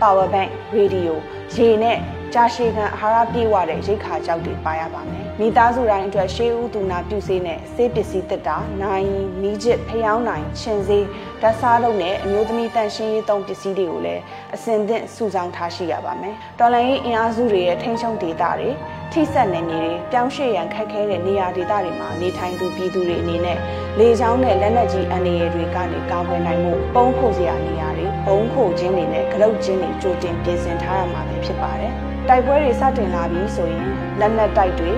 [0.00, 1.12] power bank radio
[1.54, 1.98] ရေနဲ့
[2.34, 9.08] ကြာရှည်ခံအာဟာရပြည့်ဝတဲ့ရိတ်ခါကြောက်တွေပါရပါမယ်။မိသားစုတိုင်းအတွက်ရှေးဦးသူနာပြုစေးနဲ့ဆေးပစ္စည်းတက်တာ၊နိုင်
[9.42, 11.06] မီးချစ်ဖျောင်းနိုင်ရှင်စေး
[11.42, 14.22] ဓာတ်စားလုံးနဲ့အမျိုးသမီးတန်ရှင်းရေးသုံးပစ္စည်းတွေကိုလည်း
[14.54, 18.70] အစဉ်သင့်စုဆောင်းထားရှိရပါမယ်။တော်လိုင်းရေးအင်အားစုတွေရဲ့ထိန်းချုပ်ဒေသတွေ
[19.12, 23.58] ထိစက်နယ်မြေတွေပြောင်းရွှေ့ရန်ခက်ခဲတဲ့နေရာဒေသတွေမှာနေထိုင်သူပြည်သူတွေအနေနဲ့
[23.98, 31.94] လေချောင်းနဲ့လက်နက်ကြီးအန္တရာယ်တွေကနေကာကွယ်နိုင်မှုပုံခိုစရာနေရာတွေဘုံခိုခြင်းတွေနဲ့ကလုတ်ခြင်းတွေကြိုတင်ပြင်ဆင်ထားရမှာဖြစ်ပါတယ်။
[32.28, 33.86] တိုက်ပွဲတွေစတင်လာပြီဆိုရင်
[34.20, 34.90] လက်နက်တိုက်တွေ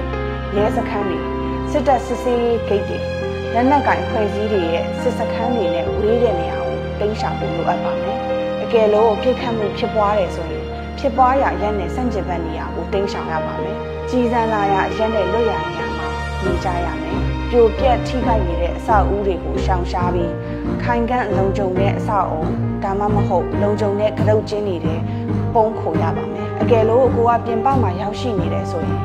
[0.57, 1.19] ရဲစခန်းတွေ
[1.71, 2.99] စစ်တပ်စစ်ဆေးရေးဂိတ်တွေ
[3.55, 8.19] လက်နက်ကင်ဖွဲ့စည်းတွေရဲ့စစ်စခန်းတွေနဲ့ဝေးတဲ့နေရာကိုတင်းရှောင်ဖို့လိုအပ်ပါမယ်။
[8.63, 10.65] အကယ်လို့ပြစ်ခတ်မှုဖြစ်ပွားတယ်ဆိုရင်
[10.99, 13.77] ဖြစ်ပွားရာရက်နဲ့စန့်ကျင်ဘက်နေရာကိုတင်းရှောင်ရပါမယ်။
[14.11, 16.09] ကြီးစံလာရာရက်နဲ့လွတ်ရာနေရာမှာ
[16.45, 17.19] နေကြရမယ်။
[17.51, 20.33] ပြိုပြက်ထိခိုက်နေတဲ့အဆောက်အဦတွေကိုရှောင်ရှားပြီး
[20.83, 22.41] ခိုင်ခန့်လုံခြုံတဲ့အဆောက်အဦ
[22.85, 25.01] ဒါမှမဟုတ်လုံခြုံတဲ့ကလုတ်ကျင်းနေတဲ့
[25.55, 29.01] ပုံခိုရပါမယ် အကယ်လို့ကိုကပြင်ပမှာရောက်ရှိနေတယ်ဆိုရင်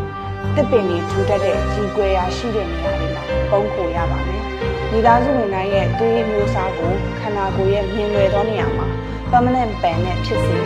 [0.55, 4.43] တစ်ပင်ကြီးထူတတ်တဲ့ကြီးကွယ်ရာရှိတဲ့နေရာတွေမှာပုံခိုရပါမယ်
[4.91, 8.87] မိသားစုဝင်တိုင်းရဲ့သွေးမျိုးစားကိုခန္ဓာကိုယ်ရဲ့မြင်လွယ်သောနေရာမှာ
[9.31, 10.57] permanent pen နဲ့ဖြစ်စေ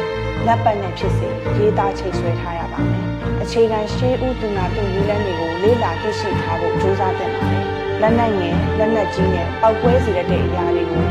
[0.46, 1.28] လက်ပတ်နဲ့ဖြစ်စေ
[1.58, 3.06] ရေးသားချိတ်ဆွဲထားရပါမယ်
[3.42, 7.66] အခြေခံရှေးဥတနာတူနည်းလမ်းတွေကိုလေ့လာသိရှိထားဖို့ကြိုးစားသင့်ပါတယ်
[8.02, 11.06] လက်နက်ငယ်လက်နက်ကြီးနဲ့ပောက်ကွဲစေတဲ့အရာတွေကို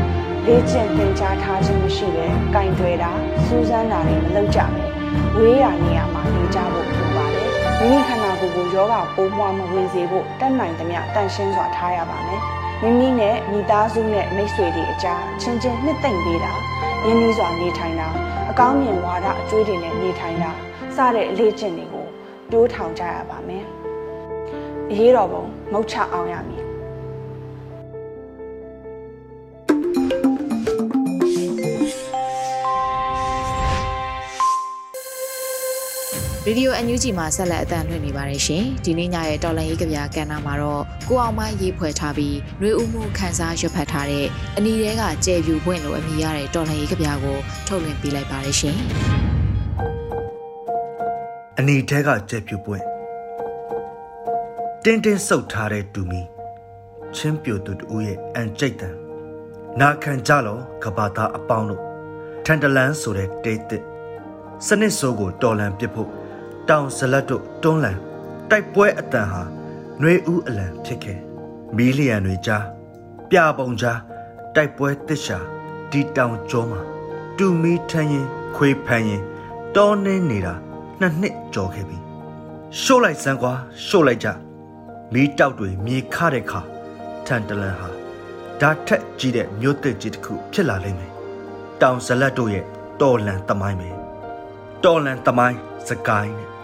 [0.45, 3.11] လေ့ကျင့်သင်ကြားထားခြင်းမရှိဘဲကင်တွယ်တာ
[3.45, 4.83] စူးစမ်းတာတွေမလုပ်ကြပဲ
[5.37, 12.41] ဝေးရာနေရာမှာနေကြဖို့လိုပါတယ်မိမိခန္ဓာကိုယ်ကိုယောဂပိုးမွှားမဝင်စေဖို့တတ်နိုင်သမျှတန်ရှင်းစွာထားရပါမယ်
[12.81, 16.53] မိမိနဲ့မိသားစုနဲ့မိတ်ဆွေတွေအကြားချင်းချင်းနှစ်သိမ့်ပေးတာ
[17.05, 18.07] ရင်းနှီးစွာနေထိုင်တာ
[18.49, 20.51] အကောင်းမြင်ဝါဒအကျွေးတွေနဲ့နေထိုင်တာ
[20.95, 22.05] စတဲ့အလေးကျင့်တွေကို
[22.51, 23.65] တိုးထောင်ကြရပါမယ်
[24.91, 25.43] အရေးတော်ပုံ
[25.73, 26.68] မုတ်ချအောင်ရမည်
[36.49, 44.25] ရေဒီယိုအန်ယူဂျီမှာဆက်လက်အသံလွှင့်နေပါတယ်ရှင်ဒီနေ့ညရဲ့တော်လန်ရေးကဗျာကဏ္ဍမှာတော့ကိုအောင်မရေးဖွဲ့ထားပြီးနှွေဦးမှုခန်းစားရွတ်ဖတ်ထားတဲ့
[44.57, 47.37] အနီတဲကကျဲပြူပွင့်လို့အမည်ရတဲ့တော်လန်ရေးကဗျာကို
[47.67, 48.77] ထုတ်လွှင့်ပေးလိုက်ပါတယ်ရှင်
[51.57, 52.83] အနီတဲကကျဲပြူပွင့်
[54.83, 56.21] တင်းတင်းဆုပ်ထားတဲ့တူမီ
[57.15, 58.95] ချင်းပြိုသူတူရဲ့အန်ကြိတ်တန်
[59.79, 61.83] နာခံကြလောကဘာသားအပေါင်းတို့
[62.45, 63.83] ထန်တလန်ဆိုတဲ့တေးတစ်
[64.65, 66.18] စနစ်ဆိုးကိုတော်လန်ပစ်ဖို့
[66.69, 67.97] တောင်ဇလက်တို့တွန်းလန်
[68.49, 69.41] တိုက်ပွဲအတန်ဟာ
[70.01, 71.19] နှွေဦးအလံဖြစ်ခဲ့
[71.75, 72.65] မီလီယံတွေကြား
[73.29, 73.99] ပြပုံကြား
[74.55, 75.37] တိုက်ပွဲတစ်ရှာ
[75.91, 76.81] ဒီတောင်ကျောမှာ
[77.37, 79.23] တူမီထန်းရင်ခွေဖန်ရင်
[79.75, 80.53] တောနေနေတာ
[80.99, 81.97] နှစ်နှစ်ကြော်ခဲ့ပြီ
[82.81, 83.53] ရှို့လိုက်စမ်းကွာ
[83.85, 84.27] ရှို့လိုက်ကြ
[85.13, 86.61] မီးတောက်တွေမြေခတဲ့ခါ
[87.25, 87.89] ထန်တလန်ဟာ
[88.61, 91.11] ဒါထက်ကြီးတဲ့မြို့သစ်ကြီးတစ်ခုဖြစ်လာလိမ့်မယ်
[91.81, 92.65] တောင်ဇလက်တို့ရဲ့
[93.01, 93.89] တော်လန်တမိုင်းပဲ
[94.83, 95.57] တော်လန်တမိုင်း
[95.87, 96.58] စကိုင်းနဲ့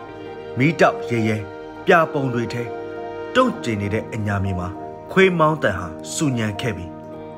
[0.58, 1.38] မီးတောက်ရဲရဲ
[1.86, 2.64] ပြပုံတွေထဲ
[3.36, 4.68] တုံ့ကျင်နေတဲ့အညာမြေမှာ
[5.12, 6.92] ခွေးမောင်းတန်ဟာစူညံခဲ့ပြီး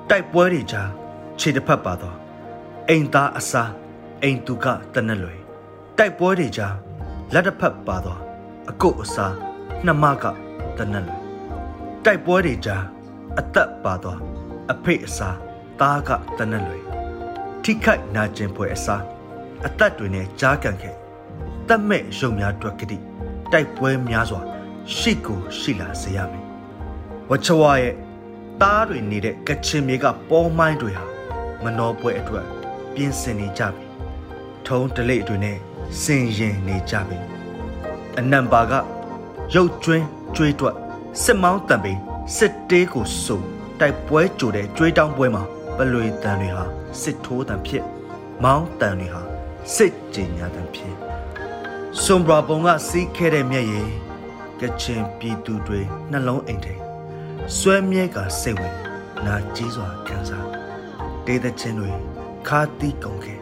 [0.10, 0.90] တိုက်ပွဲတွေကြား
[1.40, 2.16] ခြေတစ်ဖက်ပါတော့
[2.90, 3.72] အိမ်သားအစား
[4.22, 5.40] အိမ်သူကတနက်လွယ်
[5.98, 6.76] တိုက်ပွဲတွေကြား
[7.34, 8.20] လက်တစ်ဖက်ပါတော့
[8.70, 9.36] အကုတ်အစား
[9.86, 10.26] နှမက
[10.78, 11.22] တနက်လွယ်
[12.06, 12.84] တိုက်ပွဲတွေကြား
[13.40, 14.20] အသက်ပါတော့
[14.72, 15.38] အဖေအစား
[15.80, 16.84] သားကတနက်လွယ်
[17.64, 19.04] ထိခိုက်နာကျင်ပွဲအစား
[19.66, 20.97] အသက်တွေနဲ့ကြားကန်ခဲ့
[21.70, 22.98] တတ်မဲ့ရုံများအတွက်ကတိ
[23.52, 24.42] တိုက်ပွဲများစွာ
[24.96, 26.46] ရှိကိုရှိလာစေရမယ်
[27.30, 27.96] ဝချဝရဲ့
[28.62, 31.06] တားတွေနေတဲ့ကချင်မြေကပေါ်မိုင်းတွေဟာ
[31.64, 32.46] မနှောပွဲအတွက်
[32.94, 33.86] ပြင်ဆင်နေကြပြီ
[34.68, 35.58] ထုံးတလိတွေနဲ့
[36.02, 37.18] စင်ရင်နေကြပြီ
[38.20, 38.74] အနံပါက
[39.54, 40.06] ရုတ်ကျွင်း
[40.36, 40.76] ကျွေးတွက်
[41.24, 41.94] စစ်မောင်းတံပိ
[42.38, 43.40] စစ်တေးကိုစုံ
[43.80, 45.44] တိုက်ပွဲကြိုတဲ့ကျွေးတောင်းပွဲမှာ
[45.78, 46.64] ပလွေတန်တွေဟာ
[47.02, 47.84] စစ်ထိုးတံဖြစ်
[48.44, 49.22] မောင်းတန်တွေဟာ
[49.76, 51.07] စစ်ကြင်ညာတံဖြစ်
[52.04, 53.90] စွန်ဘရာပုံကစီးခဲ့တဲ့မျက်ရည်
[54.60, 55.82] ကချင်ပြည်သူတွေ
[56.12, 56.82] နှလုံးအိမ်ထိန်
[57.58, 58.76] ဆွဲမြဲကစိတ်ဝင်
[59.26, 60.48] နာကြီးစွာခံစား
[61.26, 61.92] ဒေသချင်းတွေ
[62.48, 63.40] ခါတီးကုန်ခဲ့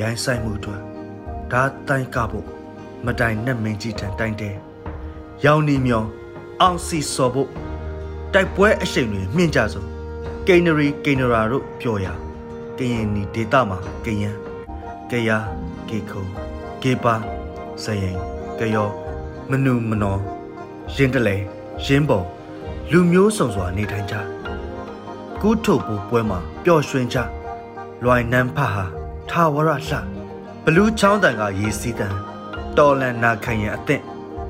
[0.00, 0.82] ရိုင်းဆိုင်မှုအတွက်
[1.52, 2.46] ဓာတိုင်ကဖို့
[3.04, 4.56] မတိုင်နဲ့မင်းကြီးထံတိုင်တယ်
[5.44, 6.08] ရောင်နီမြောင်
[6.60, 7.50] အောင်စီစော်ဖို့
[8.32, 9.88] တိုက်ပွဲအရှိန်တွေမြင့်ကြဆုံး
[10.46, 12.06] ကိန်းနရီကိန်းနရာတို့ပြောရ
[12.78, 14.30] ကရင်နီဒေတာမှာကယံ
[15.10, 15.38] ကယာ
[15.88, 16.20] ကေခု
[16.82, 17.14] ကေပါ
[17.82, 18.16] စရင်
[18.58, 18.88] ကယော
[19.50, 20.16] မနုမနော
[20.94, 21.36] ရင်းတလဲ
[21.84, 22.20] ရင်းပုံ
[22.90, 24.14] လူမျိုးစုံစွာနေထိုင်ကြ
[25.40, 27.18] ကူးထုတ်ဖို့ပွဲမှာပျော်ရွှင်ကြ
[28.04, 28.84] လွိုင်နန်းဖဟာ
[29.30, 29.98] ထာဝရလှ
[30.64, 32.14] ဘလူးချောင်းတန်ကရေစီးတန်
[32.78, 34.02] တော်လန်နာခံရန်အသင့်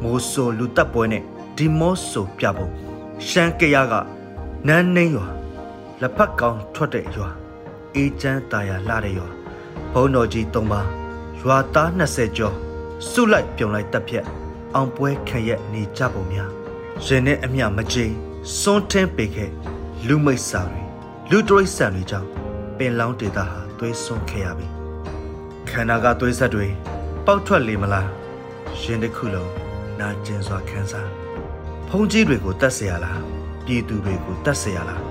[0.02, 1.22] မိုးဆိုလူတက်ပွဲနဲ့
[1.56, 2.68] ဒီမော့ဆိုပြပုံ
[3.28, 3.94] ရှမ်းကရက
[4.66, 5.26] နန်းနှင်းရွာ
[6.00, 7.28] လက်ဖက်ကောင်းထွက်တဲ့ရွာ
[7.94, 9.28] အေးချမ်းတာယာလှတဲ့ရွာ
[9.92, 10.88] ဘုံတော်ကြီး၃ပါး
[11.40, 12.56] ရွာသား20ကျော်
[13.09, 14.25] စုလိုက်ပြုံလိုက်တက်ဖြက်
[14.75, 16.51] အောင်ပွဲခံရက်နေကြပုံများ
[17.05, 18.13] ရင်နဲ့အမျှမကြိမ်
[18.59, 19.51] စွန်းထင်းပေခဲ့
[20.07, 20.83] လူမိတ်စာတွေ
[21.29, 22.29] လူတရိษံတွေကြောင့်
[22.77, 24.67] ပင်လောင်းဒေတာဟာသွေးစွန်းခဲ့ရပြီ
[25.69, 26.67] ခန္ဓာကသွေးဆက်တွေ
[27.25, 28.09] ပေါက်ထွက်လေမလား
[28.81, 29.51] ရင်တစ်ခုလုံး
[29.99, 31.09] နာကျင်စွာခံစား
[31.89, 33.21] ဖုံးကြီးတွေကိုတတ်เสียရလား
[33.65, 35.01] ပြည်သူတွေကိုတတ်เสียရလား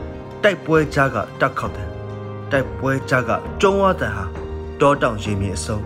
[0.43, 1.91] တိုက်ပွဲကြားကတက်ခောက်တယ်
[2.51, 4.25] တိုက်ပွဲကြားကကျုံဝတန်ဟာ
[4.81, 5.79] တောတောင်ရေမြေအစုံ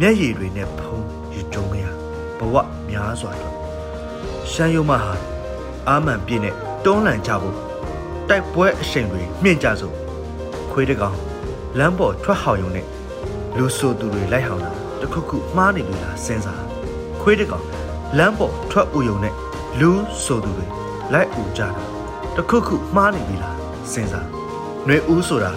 [0.00, 1.85] မျက်ရည်တွေနဲ့ဖုံး ယူကြုံမရ
[2.37, 2.55] ဘဝ
[2.89, 3.55] များစွာတော့
[4.51, 5.13] ရှမ်းရုံမဟာ
[5.87, 7.55] အာမန်ပြည့်နဲ့တွန်းလှန်ကြဖို့
[8.29, 9.95] တိုက်ပွဲအရှိန်တွေမြင့်ကြစို့
[10.71, 11.17] ခွေးတကောင်
[11.77, 12.85] လမ်းပေါ်ထွက်ဟောင်ယုံနဲ့
[13.57, 16.63] လူဆိုသူတွေလိုက်ဟောင်တာတခုခုမှားနေလို့လားစဉ်းစား
[17.21, 17.65] ခွေးတကောင်
[18.17, 19.33] လမ်းပေါ်ထွက်ဥယုံနဲ့
[19.79, 19.91] လူ
[20.23, 20.67] ဆိုသူတွေ
[21.13, 21.69] လိုက်ဥကြတာ
[22.35, 23.55] တခုခုမှားနေပြီလား
[23.91, 24.27] စဉ်းစား
[24.85, 25.51] ຫນွေဦးဆိုတာ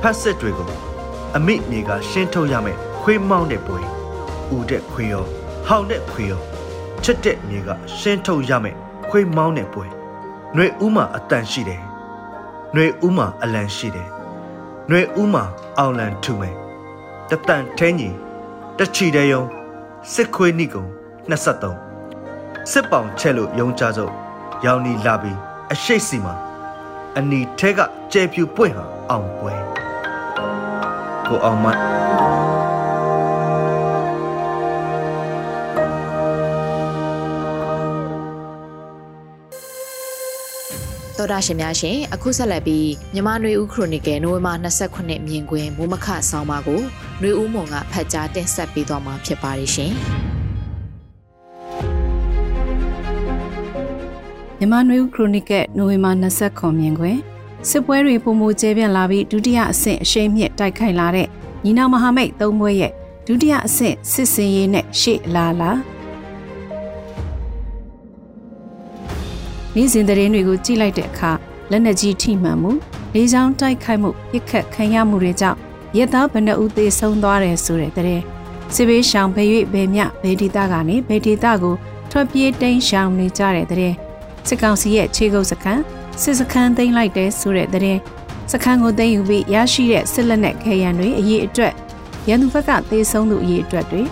[0.00, 0.68] ဖက်စစ်တွေကို
[1.36, 3.80] အမိမြေကရှင်းထုတ်ရမယ်ခွေးမောင်းတဲ့ပွဲ
[4.54, 5.24] ဥတဲ့ခွေရော
[5.66, 6.40] ဟောင်တဲ့ခွေရော
[7.02, 8.76] ချက်တဲ့မြေကရှင်းထုတ်ရမယ်
[9.10, 9.86] ခွေမောင်းတဲ့ပွဲ
[10.56, 11.82] နှွေဥမှာအတန်ရှိတယ်
[12.74, 14.08] နှွေဥမှာအလံရှိတယ်
[14.90, 15.44] နှွေဥမှာ
[15.78, 16.54] အောင်လံထူမယ်
[17.30, 18.10] တတန်ထဲညီ
[18.78, 19.42] တချီတဲ့ယုံ
[20.12, 20.84] စစ်ခွေးနိကုံ
[21.30, 24.14] 23စစ်ပောင်ချက်လို့ယုံကြဆုံး
[24.64, 25.38] ရောင်နီလာပြီး
[25.72, 26.34] အရှိတ်စီမှာ
[27.18, 27.80] အနီထဲက
[28.12, 29.54] ကျဲပြူပွင့်ဟာအောင်ပွဲ
[31.26, 31.66] ကိုအောင်မ
[41.18, 46.80] တော်တာရှင်များရှင်အခုဆက်လက်ပြီးမြမနွေဦးခရိုနီကယ်နိုဝင်ဘာ29မြင်ကွင်းမိုးမခဆောင်းပါကို
[47.22, 49.92] နွေဦးမုံကဖတ်ကြားတင်ဆက်ပေးသွားမှာဖြစ်ပါတယ်ရှင်
[54.58, 56.10] မြမနွေဦးခရိုနီကယ်နိုဝင်ဘာ
[56.46, 57.20] 29မြင်ကွင်း
[57.68, 61.28] စစ်ပွဲတွေပုံမကျဲပြန့်လာပြီးဒုတိယအဆင့်အရှိန်မြင့်တိုက်ခိုက်လာတဲ့
[61.64, 62.92] ညီနောင်မဟာမိတ်သုံးဘွဲရဲ့
[63.26, 65.70] ဒုတိယအဆင့်စစ်စင်ရေးနဲ့ရှေ့လာလာ
[69.76, 71.30] နေ့စဉ်သတင်းတွေကိုကြည့်လိုက်တဲ့အခါ
[71.70, 72.72] လက်နက်ကြီးထိမှန်မှု
[73.14, 75.58] လေးချောင်းတိုက်ခိုက်မှုပြစ်ခတ်ခံရမှုတွေကြောင့်
[75.96, 78.22] ရဲသားဘဏ္ဍဦးသေဆုံးသွားတယ်ဆိုတဲ့တဲ့
[78.74, 81.74] စစ်ဘေးရှောင်ဘယ်၍ဘယ်မြဘယ်ဒေသကနေဘယ်ဒေသကို
[82.10, 83.94] ထွက်ပြေးတိမ်းရှောင်နေကြတဲ့တဲ့
[84.48, 85.82] စစ်ကောင်စီရဲ့ခြေကုပ်စခန်း
[86.22, 87.98] စစ်စခန်းသိမ်းလိုက်တဲ့ဆိုတဲ့တဲ့
[88.52, 91.72] စခန်းကိုသိမ်းယူပြီးရရှိတဲ့စစ်လက်နက်ခဲယံတွေအရေးအတွက်
[92.28, 94.02] ရန်သူဘက်ကသေဆုံးသူအရေးအတွက်တွေ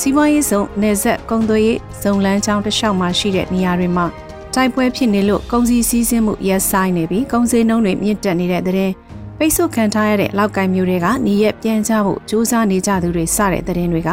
[0.00, 4.06] စီးပွားရေးဆောင်နယ်ဆက်ကုန်သွယ်ရေးဇုံလန်းချောင်းတစ်လျှောက်မှာရှိတဲ့နေရာတွေမှာ
[4.54, 8.90] တိုက်ပွဲဖြစ်နေလို့ကုန်စည်စည်းစိမ်မှုရက်ဆိုင်နေပြီးကုန်စည်နှုန်းတွေမြင့်တက်နေတဲ့တဲ့
[9.38, 14.10] ပိတ်ဆို့ခံထားရတဲ့လောက်ကိုင်းမျိုးတွေကနေရက်ပြန်ချဖို့စူးစမ်းနေကြသူတွေစတဲ့တဲ့တွေက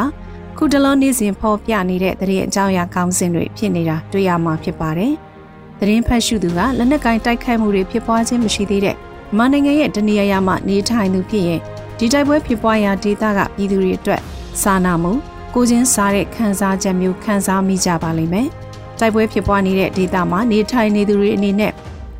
[0.56, 5.12] ခုတလုံးနေ့စဉ်ဖော်ပြနေတဲ့တဲ့အကြောင်းအရာကောင်းစဉ်တွေဖြစ်နေတာတွေ့ရမှာဖြစ်ပါတယ်။
[5.78, 11.60] သတင်းဖတ်ရှုသူကလက်နက်ကင်တိုက်ခိုက်မှုတွေဖြစ်ပွားခြင်းမရှိသေးတဲ့မြန်မာနိုင်ငံရဲ့တနေရာရာမှာနေထိုင်သူဖြစ်ရင်
[11.98, 14.20] ဒီတိုက်ပွဲဖြစ်ပွားရာဒေသကပြည်သူတွေအတွက်
[14.62, 15.12] စာနာမှု
[15.54, 18.48] ကိုချင်းစားတဲ့ခံစားချက်မျိုးခံစားမိကြပါလိမ့်မယ်။
[19.00, 21.72] တိုက်ပွဲဖြစ်ပွားနေတဲ့ဒေသမှာနေထိုင်နေသူတွေအနေနဲ့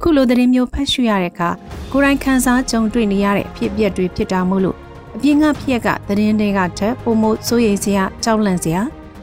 [0.03, 1.51] ခုလိုသတင်းမျိုးဖတ်ရှုရတဲ့အခါ
[1.93, 4.77] ကိုယ်တိုင်ခံစားကြုံတွေ့နေရတဲ့အဖြစ်အပျက်တွေဖြစ်တာမို့လို့
[5.17, 8.83] အပြင်ကဖြစ်က်ကသတင်းတွေကထက်ပုံမို့စိုးရိမ်စရာကြောက်လန့်စရာ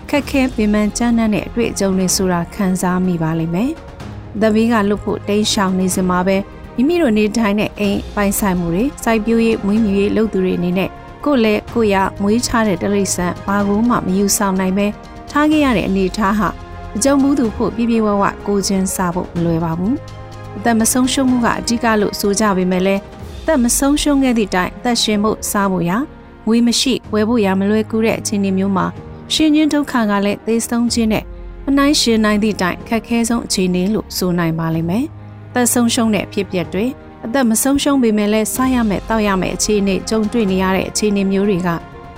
[0.09, 3.71] ခက်ခဲပင်ပန်းကြမ်းတမ်းတဲ့အတွေ့အကြုံတွေဆိုတာခံစားမိပါလိမ့်မယ်။
[4.41, 6.37] သဘီးကလွတ်ဖို့တိတ်ရှောင်နေစမှာပဲ
[6.75, 10.89] မိမိတို့နေထိုင်တဲ့အိမ်ပိုင်ဆိုင်မှုတွေစိုက်ပျိုးရေးမွေးမြူရေးလုပ်သူတွေအနေနဲ့
[11.25, 14.87] ကိုယ့်လက်ကိုယ်ရမွေးချတဲ့တလိษံဘာကိုမှမယူဆောင်နိုင်ပဲ
[15.29, 16.49] ထားခဲ့ရတဲ့အနေအထားဟာ
[16.95, 19.93] အကြုံမှုသူဖို့ပြပြဝဝကိုချင်းစားဖို့မလွယ်ပါဘူး။
[20.57, 23.01] အသက်မဆုံးရှုံးမှုကအဓိကလို့ဆိုကြပေမဲ့လည်း
[23.45, 25.91] သက်မဆုံးရှုံးခဲ့သည့်တိုင်အသက်ရှင်ဖို့စားဖို့ရ
[26.47, 28.85] ငွေမရှိဝယ်ဖို့ရမလွယ်ကူတဲ့အခြေအနေမျိုးမှာ
[29.33, 31.23] ရှင်ချင်းဒုက္ခကလည်းသေဆုံးခြင်းနဲ့
[31.69, 35.05] အနိုင်ရှင်နိုင်သည့်တိုင်ခက်ခဲဆုံးအခြေအနေလို့ဆိုနိုင်ပါလိမ့်မယ်။
[35.53, 36.85] သက်ဆုံးရှုံးတဲ့ဖြစ်ပျက်တွေ
[37.25, 41.69] အသက်မဆုံးရှုံးပေမဲ့လည်းစားရမယ်တောက်ရမယ်အခြေအနေကြုံတွေ့နေရတဲ့အခြေအနေမျိုးတွေက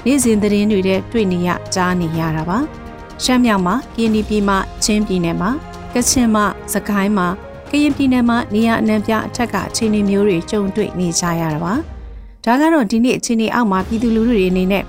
[0.05, 2.59] နေ့စဉ်သတင်းတွေထဲတွေ့နေရကြားနေရတာပါ။
[3.23, 5.49] ရှမ်းမြောက်မှာကင်းဒီပြည်မှာချင်းပြည်နယ်မှာ
[5.93, 7.27] ကချင်မှာစကိုင်းမှာ
[7.71, 11.73] ကရင်ပြည်နယ်မှာနေရအနှံပြအထက်ကအခြေအနေမျိုးတွေကြုံတွေ့နေကြရတာပါ။
[12.45, 14.83] ဒါကတော့ဒီနေ့အခြေအနေအောက်မှာပြည်သူလူထုတွေအနေနဲ့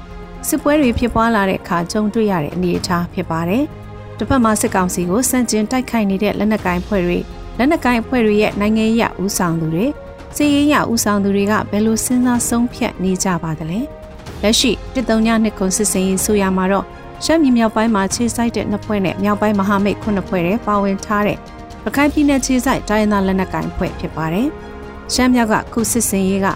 [0.49, 3.64] စစ်ပွဲတွေဖြစ်ပွားလာတဲ့အခါကြုံတွေ့ရတဲ့အနေအထားဖြစ်ပါတယ်။
[4.19, 7.19] တစ်ဖက်မှာစစ်ကောင်စီကိုစန့်ကျင်တိုက်ခိုက်နေတဲ့လက်နက်ကိုင်ဖွဲ့တွေ
[7.59, 9.87] လက်နက်ကိုင်အဖွဲ့တွေရဲ့နိုင်ငံရေးအဦးဆောင်သူတွေ
[10.37, 13.81] စီးရေးရဦးဆောင်သူတွေကဘယ်လိုစဉ်းစားဆုံးဖြတ်နေကြပါသလဲ
[14.43, 16.87] လက်ရှိတစ်တုံညနှစ်ခုစစ်စင်ရေးဆိုရမှာတော့
[17.24, 21.37] ရှမ်းပြည်မြောက်ပိုင်းမှာခြေစိုက်တဲ့နှစ်ဖွဲ့နဲ့မြောက်ပိုင်းမဟာမိတ်ခုနှစ်ဖွဲ့တွေပါဝင်ထားတဲ့
[21.85, 24.48] ရခိုင်ပြည်နယ်ခြေစိုက်တိုင်းသားလက်နက်ကိုင်ဖွဲ့ဖြစ်ပါတယ်
[25.14, 26.46] ရှမ်းမြောက်ကခုစစ်စင်ရေးက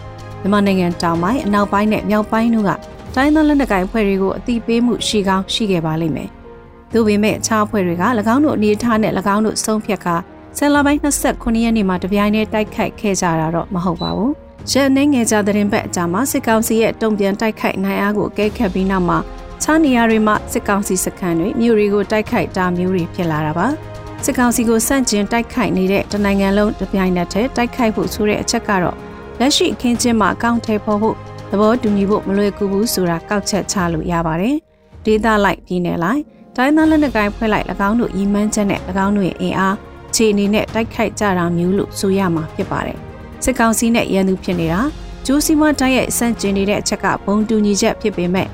[0.40, 2.70] မြန်မာနိုင်ငံတောင်ပိုင်းအနောက်ပိုင်းနဲ့မြောက်ပိုင်းတို့က
[3.14, 6.29] တိုင်းသားလက်နက်ကိုင်ဖွဲ့တွေကိုအတိပေးမှုရှိကောင်းရှိခဲ့ပါလိမ့်မယ်။
[6.92, 10.16] သို့ပေမဲ့အခြားအဖွဲ့တွေက၎င်းတို့အနေထားနဲ့၎င်းတို့ဆုံးဖြတ်ကာ
[10.57, 14.33] ဆယ်လပိုင်း29ရက်နေ့မှာတပြိုင်တည်းတိုက်ခိုက်ခဲ့ကြတာတော့မဟုတ်ပါဘူး။
[14.72, 19.18] ရန်နေငယ်ကြတဲ့ဘက်အကြမှာစစ်ကောင်စီရဲ့တုံ့ပြန်တိုက်ခိုက်နိုင်အားကိုအကဲခတ်ပြီးနောက်မှာ
[19.62, 23.66] ခြားနေရာတွေမှာစစ်ကောင်စီစခန်းတွေမြို့တွေကိုတိုက်ခိုက်တာမျိုးတွေဖြစ်လာတာပါ။
[24.25, 28.96] စစ်ကောင်စီကိုစန့်ကျင်တိုက်ခိုက်နေတဲ့တနိုင်ငံလုံးတပြိုင်နက်တည်းတိုက်ခိုက်ဖို့ဆိုတဲ့အချက်ကတော့
[29.40, 31.16] လက်ရှိအခင်းချင်းမှာအကောင့်ထဲပေါ်ဖို့
[31.51, 34.57] သဘောတူညီဖို့မလွယ်ကူဘူးဆိုတာကောက်ချက်ချလို့ရပါတယ်။
[35.05, 36.22] ဒေတာလိုက်ပြည်နယ်လိုက်
[36.57, 39.77] တိုင်းသားလက်နက်ကိုင်ဖွဲ့လိုက်၎င်းတို့ဤမှန်းချက်နဲ့၎င်းတို့ရဲ့အင်အား
[40.14, 42.98] ခြေအနေနဲ့တိုက်ခိုက်ကြတာမျိုးလို့ဆိုရမှာဖြစ်ပါတယ်။
[43.44, 44.81] စစ်ကောင်စီနဲ့ရန်သူဖြစ်နေတာ
[45.27, 48.48] ကျိုးစီမတိုက်ရိုက်ဆန့်ကျင်နေတဲ့အချက်ကဘုံတူညီချက်ဖြစ်ပေမဲ့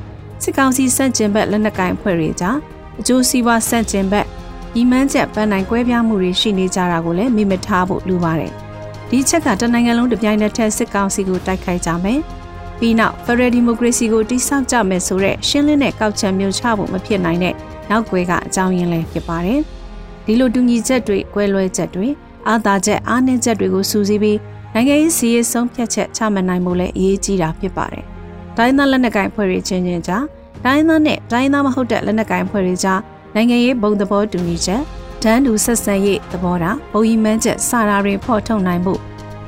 [0.48, 2.56] စစ်ကောင်စီဆန့်ကျင်ဘက်လက်နက်ကိုင်ဖွဲ့တွေကြား
[3.00, 4.26] အကျိုးစီးပွားဆန့်ကျင်ဘက်
[4.74, 8.52] ညီမန်းချက်ပန်းနိုင်ကွဲပြားမှုတွေရှိနေကြတာကိုလည်းမိမထားဖို့လိုပါတယ်။
[9.10, 12.20] ဒီချက်ကတနိုင်ငံလုံးတပြိုင်နက်တည်းစစ်ကောင်စီကိုတိုက်ခိုက်ကြမယ်။
[12.78, 17.54] ပြီးနောက် Federal Democracy ကိုတိစောက်ကြမယ်ဆိုတဲ့ရှင်းလင်းတဲ့ကောက်ချက်မျိုးချဖို့မဖြစ်နိုင်တဲ့
[17.90, 19.60] နောက်ွယ်ကအကြောင်းရင်းလည်းဖြစ်ပါတယ်။
[20.26, 22.08] ဒီလိုတူညီချက်တွေ၊ကွဲလွဲချက်တွေ
[22.48, 24.38] အာသာချက်အားနည်းချက်တွေကိုစူးစီးပြီး
[24.74, 28.06] နိုင်ငံရေးစီရေးဆုံးဖြတ်ချက်ချမှတ်နိုင်မှုလည်းအရေးကြီးတာဖြစ်ပါတယ်။
[28.56, 30.24] တိုင်းသားလက်နက်ကိုင်ဖွဲ့တွေချင်းချင်းကြား
[30.64, 33.00] တိုင်းသားနဲ့တိုင်းသားမဟုတ်တဲ့လက်နက်ကိုင်ဖွဲ့တွေကြား
[33.34, 34.82] နိုင်ငံရေးဘုံသဘောတူညီချက်
[35.22, 38.94] ဒန်းတူဆက်ဆံရေးသဘောထားဘုံရီမန်းချက်စတာတွေဖော်ထုတ်နိုင်မှု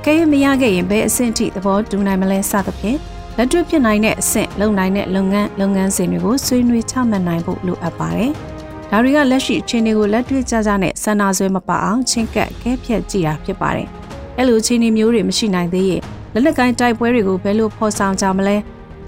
[0.05, 2.99] ကဲမရခဲ့ရင်ဘယ်အဆင့်ထိသဘောတူနိုင်မလဲစသဖြင့်
[3.37, 8.33] လက်တွေ့ဖြစ်နိုင်တဲ့အဆင့်လုံနိုင်တဲ့လုပ်ငန်းလုပ်ငန်းစဉ်တွေကိုဆွေးနွေးချမှတ်နိုင်ဖို့လိုအပ်ပါတယ်။
[8.91, 13.89] ဒါတွေကလက်ရှိအခြေအနေကိုလက်တွေ့ကျကျနဲ့ဆန္ဒဆွဲမပအောင်ချင်းကပ်ကဲဖြတ်ကြည့်တာဖြစ်ပါတယ်။
[14.37, 16.03] အဲ့လိုအခြေအနေမျိုးတွေမရှိနိုင်သေးရင်
[16.35, 18.57] လက်လက်ကိုင်းတိုက်ပွဲတွေကိုဘယ်လိုဖော်ဆောင်ကြမလဲ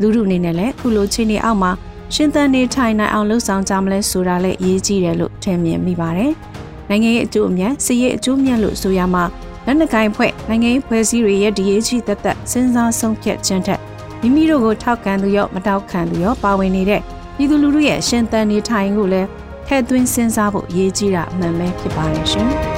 [0.01, 1.71] လူလူအနေနဲ့လည်းခုလိုအခြေအနေအောက်မှာ
[2.15, 6.33] ရှင်းသန်နေထိုင်နိုင်အောင်လှုပ်ဆောင်ကြမလဲဆိုတာလည်းအရေးကြီးတယ်လို့ထင်မြင်မိပါတယ်။
[6.89, 9.25] နိုင်ငံရေးအကျိုးအမြတ်စီရေးအကျိုးမြတ်လို့ဆိုရမှာ
[9.67, 13.81] လက်နက်ကိုင်းဖွဲ့နိုင်ငံရေးဖွဲ့စည်းတွေရဲ့ဒီရေးကြီးသက်သက်စဉ်းစားဆုံးဖြတ်ခြင်းထက်
[14.21, 17.01] မိမိတို့ကိုထောက်ခံသူရောမတောက်ခံသူရောပါဝင်နေတဲ့
[17.37, 19.29] ပြည်သူလူထုရဲ့ရှင်သန်နေထိုင်ကိုလည်း
[19.67, 22.51] ထည့်သွင်းစဉ်းစားဖို့အရေးကြီးတာအမှန်ပဲဖြစ်ပါတယ်ရှင်။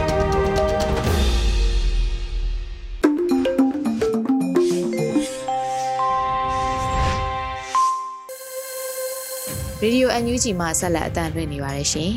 [9.85, 12.13] Radio NUG မှာဆက်လက်အသံလွှင့်နေပါတယ်ရှင်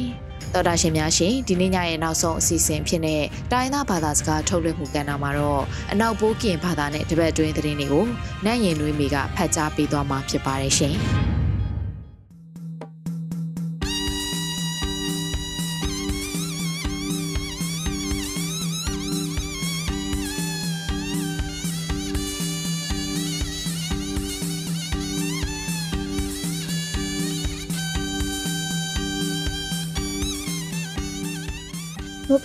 [0.54, 8.06] တော်တာရှင်များရှင်ဒီနေ့ညရဲ့နောက်ဆုံးအစီအစဉ်ဖြစ်တဲ့တိုင်းသားဘာသာစကားထုတ်လွှင့်မှုကဏ္ဍမှာတော့အနောက်ပိုးကင်ဘာသာနဲ့တပတ်တွင်းသတင်းတွေကို
[8.46, 10.96] နတ်ရင်နွေးမီကဖတ်ကြားပေးသွားမှာဖြစ်ပါတယ်ရှင်။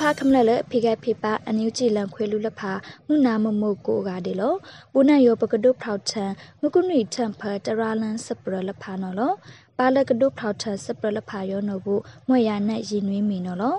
[0.00, 2.72] ဖာခမလလဖိကဖိပါအန်ယူချီလန်ခွေလူလဖာ
[3.06, 4.54] မုနာမမုတ်ကိုကဒီလော
[4.92, 6.24] ပူနယောပကဒုဖောက်ချံ
[6.60, 9.32] မကုနိထံဖတရာလန်စပရလဖာနော်လော
[9.78, 13.76] ပါလကဒုဖောက်ထံစပရလဖာယောနော်ဘူးမွေရနဲ့ရည်နွေးမီနော်လော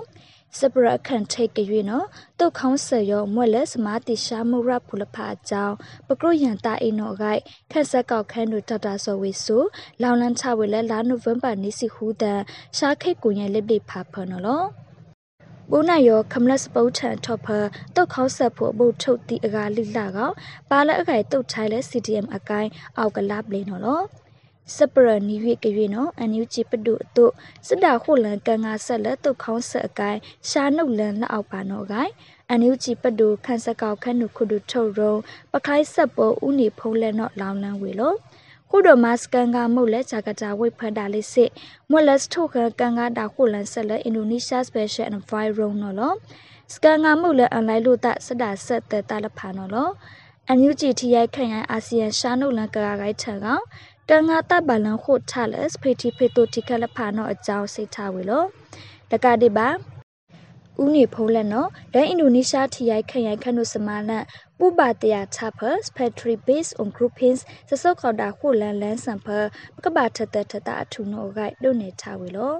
[0.58, 2.06] စပရခန့်ထိတ်ကြွေနော်
[2.38, 5.74] တုတ်ခေါင်းဆရောမွက်လက်စမာတိရှာမူရဖုလဖာအကြောင်း
[6.08, 7.40] ပကရယန်တာအိနောဂိုက်
[7.72, 9.62] ခက်ဆက်ကောက်ခန်းတို့ဒေါက်တာဆော်ဝေဆို
[10.02, 12.40] လောင်လန်းချဝေလဲလာနိုဝင်ဘာနေစီဟူဒန်
[12.76, 14.64] ရှာခိတ်ကိုရဲ့လက်ပိဖာဖနော်လော
[15.70, 17.58] ဘုနာယောခမလစပုတ်ထန်ထော့ဖာ
[17.94, 20.30] တုတ်ခေါဆက်ဖို့ဘုတ်ထုတ်တီအကာလိလာကော
[20.70, 24.02] ပါလက်အခိုင်တုတ်ချိုင်လဲ CDM အကိုင်းအောက်ကလာပလင်းနော်လော
[24.76, 27.26] စပရနီဝိကရွေနော်အန်ယူချီပဒုအတု
[27.68, 32.12] စဒါခုလန်ကန်ငါဆက်လက်တုတ်ခေါဆက်အကိုင်းရှာနှုတ်လန်လက်အောက်ပါနော်ကိုင်း
[32.48, 35.14] အန်ယူချီပဒုခန်းစကောက်ခန်းနုခုဒုထုတ်ရုံ
[35.52, 38.16] ပခိုင်းဆက်ပေါ်ဥနေဖုံးလက်နော်လောင်လန်းဝေလို့
[38.70, 41.50] ခုဒမတ်စကန်ကမုတ်လက်ချာကတာဝိဖန်ဒါလေးစစ်
[41.90, 46.12] မွက်လက်ထုတ်ခကန်ကတာခုလန်ဆက်လက်အင်ဒိုနီးရှားစပယ်ရှယ်အန်ဗိုင်ရုံနော်လော
[46.74, 49.88] စကန်ကမုတ်လက်အန်လိုင်းလို့တစဒါဆက်တဲ့တာလဖာနော်လော
[50.48, 53.46] အန်ယူဂျီတီရိုက်ခန့်ရိုင်းအာဆီယံရှာနုလန်ကရာဂိုက်ထံက
[54.08, 58.46] တန်ငါတပ်ဘလန်ခုတ်ချလက်ဖေတီဖေတိုတီကလဖာနော်အကြောင်းစိတ်ထားဝေလို့
[59.10, 59.68] တကတိပါ
[60.82, 64.24] ဦးနေဖုံးလက်နော်ဒန်အင်ဒိုနီးရှားထီရိုက်ခရိုင်ခနုစမာလန်
[64.58, 69.26] ပူပါတယာချဖတ်စပက်ထရီဘေးစ်အွန်ဂရုပင်းစစောခေါ်တာခုလန်လန်ဆန်ဖ
[69.76, 72.56] ပကဘာထတထတာအထုနောဂိုက်ဒုနေချဝေလို့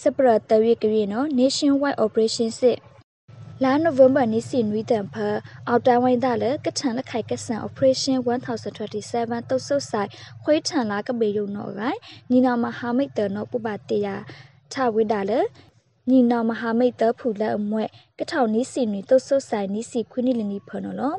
[0.00, 2.78] စပရတဝိကရီနော် nationwide operation စစ်
[3.64, 5.26] လာနိုဝင်ဘာနေ့စီနွီတန်ဖာ
[5.68, 10.10] အောက်တန်ဝိုင်းသားလေကထန်လက်ခိုက်ကဆန် operation 1027တုတ်ဆုတ်ဆိုင်
[10.44, 14.14] ခွေးထန်လာကပေယုံနော်ဂိုင်းညီနာမဟာမိတ်တနောပူပါတယာ
[14.72, 15.40] ထဝိဒါလေ
[16.08, 21.14] ညီနောင်မဟာမိတ်တဖူလက်အမွဲ့ကထောင်နီးစီနီတုတ်ဆုတ်ဆိုင်နီးစီခွင်းနီလနီဖနော်လော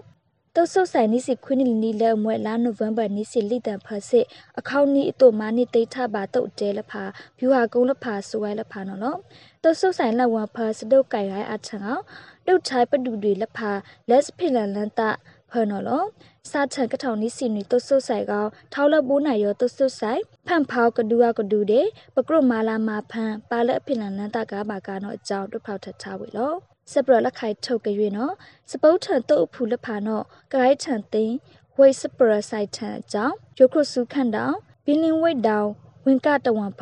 [0.55, 4.25] တုတ်ဆုတ်ဆိုင်နီးစီခွင်းနီလနီလက်အမွဲ့လာနိုဝင်ဘာနီးစီလိတန်ဖတ်စစ်
[4.59, 7.03] အခေါနီးအတုမာနီတိတ်ထပါတုတ်တဲလဖာ
[7.39, 9.15] ဗျူဟာကုန်းလဖာဆွဲလဖာနော်လော
[9.63, 12.03] တုတ်ဆုတ်ဆိုင်လက်ဝါဖာစတုတ်ကြိုင်ရိုင်းအထံအောင်
[12.47, 13.71] တုတ်ချိုင်ပဒူတွေလဖာ
[14.09, 15.09] လက်စဖိလန်လန်တာ
[15.51, 16.03] ဖနော်လော
[16.49, 26.53] စာချန်ကထောင်နီးစီနီတုတ်ဆုတ်ဆိုင်ကောင်ထောက်လက်ပိုးနိုင်ရောတုတ်ဆုတ်ဆိုင်ဖန်ဖောက်ကဒူအကဒူတဲ့ပကရမာလာမာဖန်ပါလက်အဖိလန်လန်တာကဘာကနော်အကြောင်းတွဖောက်ထထားဝေလော
[26.91, 28.33] စပရလက်ခိုင်ထုတ်ကြွေနော်
[28.71, 31.35] စပုတ်ထန်တုတ်ဖူလက်ဖာနော်ဂရိုက်ထန်သိန်း
[31.77, 35.69] ဝိတ်စပရဆိုင်ထန်အကြောင်းယုခရုစုခန့်တောင်ဘီလင်ဝိတ်တောင်
[36.05, 36.81] ဝင်ကတဝံဖ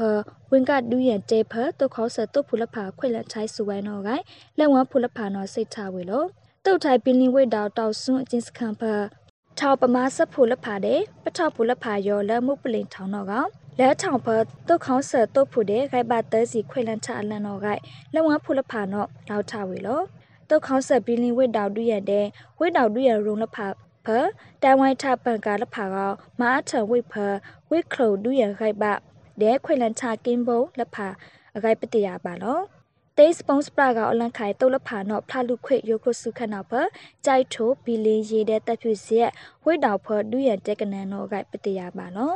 [0.52, 4.24] ဝင်ကဒူးရန်တဲဖတုတ်ခေါ်ဆတုတ်ဖူလက်ဖာခွေလက်ချိုင်းစုဝိုင်းနော်ဂိုင်
[4.58, 6.24] လက်ဝံဖူလက်ဖာနော်စိတ်ထားဝေလော
[6.70, 8.84] တုတ်ထိုင်ပင်လင်ဝိတ်တောင်တောက်ဆွန်းအချင်းစခန့်ဖ
[9.60, 13.48] ထောက်ပမာစဖူလက်ဖာတဲ့ပထောက်ဖူလက်ဖာရောလက်မှုပလင်ထောင်းတော့ကောင်
[13.80, 14.28] လဲထောင်ဖ
[14.68, 17.82] တုတ်ခေါင်းဆတုတ်ဖူတဲ့ဂိုက်ပါတဲစီခွေလန်ချအလန်တော့ဂိုက်
[18.14, 20.02] လက်ဝါဖူလဖာတော့လောက်ထဝေလော
[20.50, 22.26] တုတ်ခေါင်းဆဘီလင်းဝိတောက်တူရတဲ့
[22.60, 23.68] ဝိတောက်တူရရုံလဖာ
[24.06, 24.08] ဖ
[24.64, 25.98] တန်ဝိုင်းထပန်ကာလဖာက
[26.40, 27.14] မာအထဝိဖ
[27.70, 28.94] ဝိခလုတူရဂိုက်ပါ
[29.42, 31.08] ဒဲခွေလန်ချကင်းဘုံလဖာ
[31.56, 32.60] အဂိုက်ပတရပါလော
[33.20, 36.72] တေးစပွန်စပရာကအလန်ခိုင်တုတ်လဖာနော့ဖလာလူခွေယိုခုစုခနာဖ
[37.26, 39.32] ကြိုက်ထိုဘီလင်းရေးတဲ့တပ်ဖြူစီရဲ့
[39.64, 42.34] ဝိတောက်ဖဒူရတက်ကနန်နောဂိုက်ပတရပါလော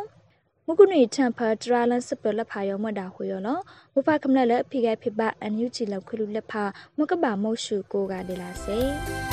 [0.65, 3.59] မုကုနီချန်ဖာတရာလန်စပလဖာယောမဒါခွေယောလော
[3.93, 6.63] မဖကမလလဖိကဖိပအန်ယူချီလခွလူလက်ဖာ
[6.97, 9.32] မကဘာမောရှုကိုကဒေလာစေ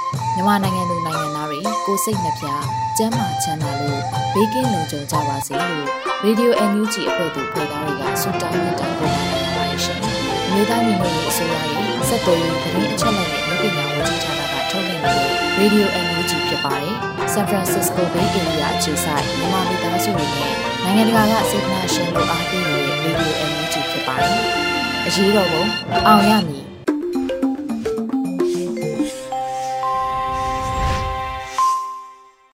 [0.35, 2.45] မြန်မာနိုင်ငံသူနိုင်ငံသားတွေကိုစိတ်နှပြ
[2.97, 4.01] ကျန်းမာချမ်းသာလို့
[4.33, 5.85] ဘေးကင်းလုံခြုံကြပါစေလို့
[6.25, 9.99] Radio NUG အဖွဲ့သူဖေသားတွေကဆုတောင်းမြတ်တာပို့တာရပါတယ်ရှင်။
[10.51, 16.95] မြေသားညီမတွေအစိုးရရဲ့စက်တော်ရင်သတင်းအချက်အလက်တွေလူပညာဝန်ကြီးဌာနကထုတ်လွှင့်နေတဲ့ Radio NUG ဖြစ်ပါတယ်။
[17.33, 24.35] San Francisco Bay Area အခြေစိုက်မြန်မာမိသားစုတွေနဲ့နိုင်ငံတကာကစေတနာရှင်တို့အားပေးနေတဲ့ Radio NUG ဖြစ်ပါတယ်။
[25.07, 25.63] အရေးတော်ပုံ
[26.07, 26.70] အောင်ရမည်